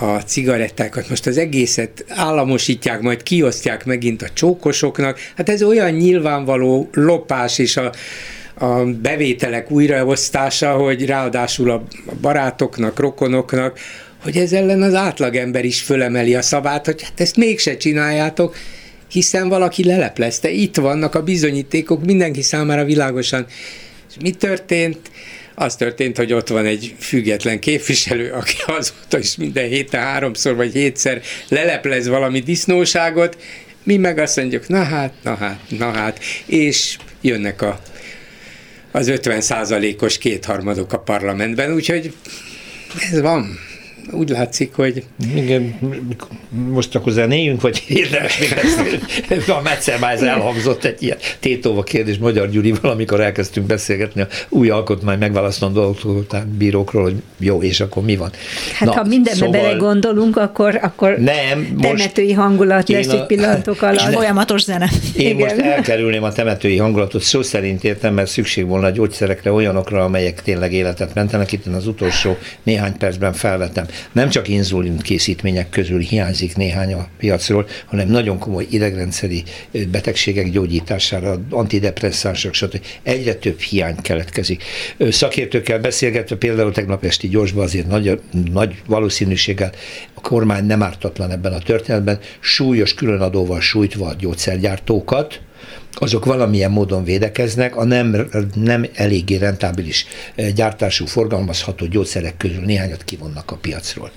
[0.00, 6.88] a cigarettákat, most az egészet államosítják, majd kiosztják megint a csókosoknak, hát ez olyan nyilvánvaló
[6.92, 7.92] lopás és a,
[8.54, 11.84] a bevételek újraosztása, hogy ráadásul a
[12.20, 13.78] barátoknak, rokonoknak,
[14.22, 18.56] hogy ez ellen az átlagember is fölemeli a szavát, hogy hát ezt mégse csináljátok,
[19.10, 20.50] hiszen valaki leleplezte.
[20.50, 23.46] Itt vannak a bizonyítékok mindenki számára világosan.
[24.08, 24.98] És mi történt?
[25.60, 30.72] Az történt, hogy ott van egy független képviselő, aki azóta is minden héten háromszor vagy
[30.72, 33.36] hétszer leleplez valami disznóságot,
[33.82, 37.80] mi meg azt mondjuk, na hát, na hát, na hát, és jönnek a,
[38.90, 42.12] az 50 százalékos kétharmadok a parlamentben, úgyhogy
[43.10, 43.58] ez van.
[44.12, 45.04] Úgy látszik, hogy...
[45.34, 45.78] Igen,
[46.50, 48.54] most akkor zenéjünk, vagy érdemes még
[49.28, 54.70] ezt, a Metzelmájz elhangzott egy ilyen tétóva kérdés Magyar Gyuri, valamikor elkezdtünk beszélgetni a új
[54.70, 55.96] alkotmány megválasztandó
[56.58, 58.30] bírókról, hogy jó, és akkor mi van?
[58.74, 59.60] Hát Na, ha mindenbe szóval...
[59.60, 64.14] belegondolunk, akkor, akkor nem, temetői hangulat lesz egy pillanatok alatt.
[64.14, 64.90] Folyamatos zene.
[65.16, 65.36] Én Igen.
[65.36, 70.42] most elkerülném a temetői hangulatot, szó szerint értem, mert szükség volna a gyógyszerekre, olyanokra, amelyek
[70.42, 71.52] tényleg életet mentenek.
[71.52, 73.86] Itt az utolsó néhány percben felvetem.
[74.12, 79.42] Nem csak inzulin készítmények közül hiányzik néhány a piacról, hanem nagyon komoly idegrendszeri
[79.90, 82.80] betegségek gyógyítására, antidepresszánsok, stb.
[83.02, 84.62] Egyre több hiány keletkezik.
[84.98, 88.20] Szakértőkkel beszélgetve, például tegnap esti gyorsban azért nagy,
[88.52, 89.72] nagy valószínűséggel
[90.14, 95.40] a kormány nem ártatlan ebben a történetben, súlyos különadóval sújtva a gyógyszergyártókat,
[96.00, 103.04] azok valamilyen módon védekeznek, a nem, nem eléggé rentábilis eh, gyártású, forgalmazható gyógyszerek közül néhányat
[103.04, 104.10] kivonnak a piacról.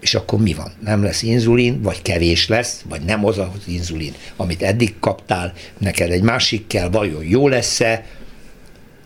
[0.00, 0.72] És akkor mi van?
[0.84, 6.10] Nem lesz inzulin, vagy kevés lesz, vagy nem az az inzulin, amit eddig kaptál, neked
[6.10, 8.04] egy másik kell, vajon jó lesz-e?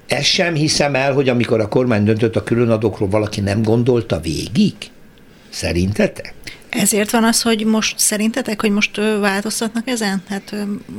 [0.06, 4.74] Ezt sem hiszem el, hogy amikor a kormány döntött a különadókról, valaki nem gondolta végig?
[5.50, 6.34] Szerintetek?
[6.74, 10.22] Ezért van az, hogy most szerintetek, hogy most változtatnak ezen?
[10.28, 10.54] Hát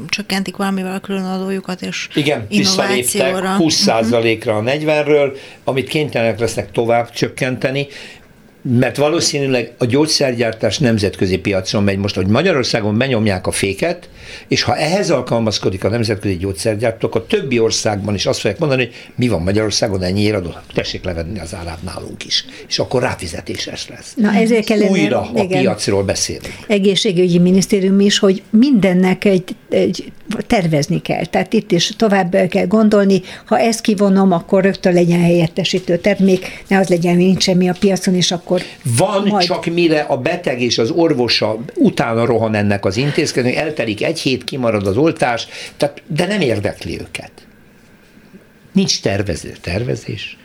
[0.07, 3.55] csökkentik valamivel a különadójukat, és Igen, innovációra.
[3.59, 7.87] 20%-ra a 40-ről, amit kénytelenek lesznek tovább csökkenteni,
[8.71, 14.09] mert valószínűleg a gyógyszergyártás nemzetközi piacon megy most, hogy Magyarországon benyomják a féket,
[14.47, 18.93] és ha ehhez alkalmazkodik a nemzetközi gyógyszergyártók, a többi országban is azt fogják mondani, hogy
[19.15, 22.45] mi van Magyarországon, ennyi adó, tessék levenni az árát nálunk is.
[22.67, 24.13] És akkor ráfizetéses lesz.
[24.15, 26.47] Na ezért kellene, Újra igen, a piacról beszélni.
[26.67, 30.11] Egészségügyi minisztérium is, hogy mindennek egy, egy
[30.47, 31.25] tervezni kell.
[31.25, 36.77] Tehát itt is tovább kell gondolni, ha ezt kivonom, akkor rögtön legyen helyettesítő termék, ne
[36.77, 38.54] az legyen, hogy nincs semmi a piacon, és akkor
[38.97, 39.45] Van majd...
[39.45, 44.43] csak mire a beteg és az orvosa utána rohan ennek az intézkedésnek, eltelik egy hét,
[44.43, 45.47] kimarad az oltás,
[45.77, 47.31] tehát, de nem érdekli őket.
[48.71, 50.37] Nincs tervező, tervezés.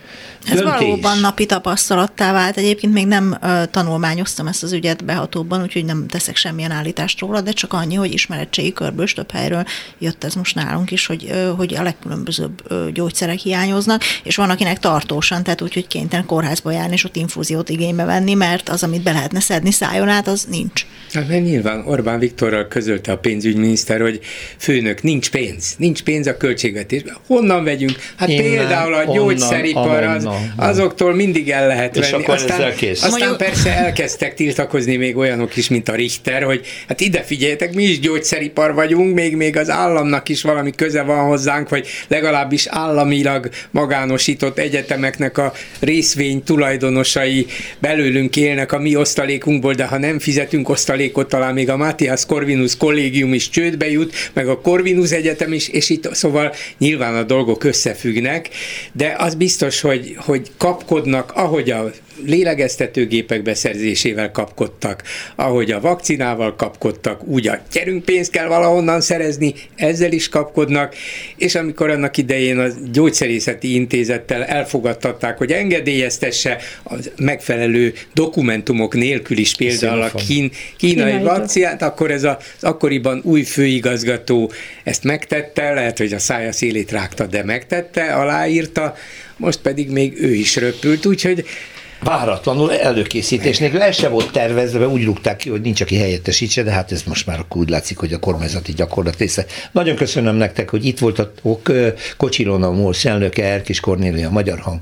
[0.44, 0.78] Ez Döntés.
[0.78, 2.56] valóban napi tapasztalattá vált.
[2.56, 7.40] Egyébként még nem uh, tanulmányoztam ezt az ügyet behatóban, úgyhogy nem teszek semmilyen állítást róla,
[7.40, 9.64] de csak annyi, hogy ismeretségi körből több helyről
[9.98, 14.50] jött ez most nálunk is, hogy, uh, hogy a legkülönbözőbb uh, gyógyszerek hiányoznak, és van
[14.50, 18.82] akinek tartósan, tehát úgy, hogy kénytelen kórházba járni, és ott infúziót igénybe venni, mert az,
[18.82, 20.86] amit be lehetne szedni szájon át, az nincs.
[21.12, 24.20] Hát mert nyilván Orbán Viktorral közölte a pénzügyminiszter, hogy
[24.56, 27.16] főnök, nincs pénz, nincs pénz a költségvetésben.
[27.26, 27.96] Honnan vegyünk?
[28.16, 30.24] Hát Innen, például a gyógyszeripar az,
[30.56, 32.06] azoktól mindig el lehet venni.
[32.06, 33.02] És akkor aztán, kész.
[33.02, 33.36] aztán Mondjuk...
[33.36, 38.00] persze elkezdtek tiltakozni még olyanok is, mint a Richter, hogy hát ide figyeljetek, mi is
[38.00, 44.58] gyógyszeripar vagyunk, még, még az államnak is valami köze van hozzánk, vagy legalábbis államilag magánosított
[44.58, 47.46] egyetemeknek a részvény tulajdonosai
[47.78, 52.76] belőlünk élnek a mi osztalékunkból, de ha nem fizetünk osztalékot, talán még a Matthias Corvinus
[52.76, 57.64] kollégium is csődbe jut, meg a Corvinus Egyetem is, és itt szóval nyilván a dolgok
[57.64, 58.48] összefüggnek,
[58.92, 61.90] de az biztos, hogy, hogy kapkodnak, ahogy a
[62.26, 65.02] lélegeztetőgépek beszerzésével kapkodtak,
[65.34, 70.94] ahogy a vakcinával kapkodtak, úgy a gyerünk pénzt kell valahonnan szerezni, ezzel is kapkodnak,
[71.36, 79.56] és amikor annak idején a gyógyszerészeti intézettel elfogadtatták, hogy engedélyeztesse a megfelelő dokumentumok nélkül is
[79.56, 84.52] például a kín, kínai vakcinát, akkor ez az akkoriban új főigazgató
[84.84, 88.94] ezt megtette, lehet, hogy a szája szélét rágta, de megtette, aláírta,
[89.36, 91.44] most pedig még ő is röpült, úgyhogy
[92.02, 96.70] Váratlanul előkészítés nélkül, el se volt tervezve, úgy rúgták ki, hogy nincs, aki helyettesítse, de
[96.70, 99.46] hát ez most már akkor úgy látszik, hogy a kormányzati gyakorlat része.
[99.72, 101.72] Nagyon köszönöm nektek, hogy itt voltatok
[102.16, 104.78] Kocsilon a MOLSZ elnöke, Erkis Kornélia, a Magyar Hang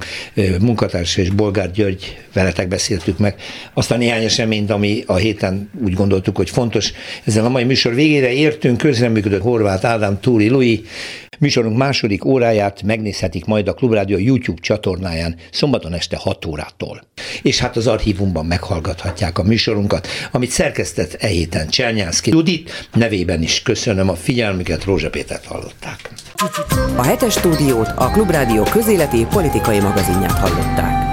[0.60, 3.34] munkatársa és Bolgár György, veletek beszéltük meg
[3.74, 6.92] azt a néhány eseményt, ami a héten úgy gondoltuk, hogy fontos.
[7.24, 10.84] Ezzel a mai műsor végére értünk, közreműködött Horváth Ádám, Túri Lui,
[11.40, 17.07] Műsorunk második óráját megnézhetik majd a Klubrádió YouTube csatornáján szombaton este 6 órától.
[17.42, 23.62] És hát az archívumban meghallgathatják a műsorunkat, amit szerkesztett e héten Csernyánszki Judit, nevében is
[23.62, 26.10] köszönöm a figyelmüket, Rózsa Pétert hallották.
[26.96, 31.07] A hetes stúdiót a Klubrádió közéleti politikai magazinját hallották.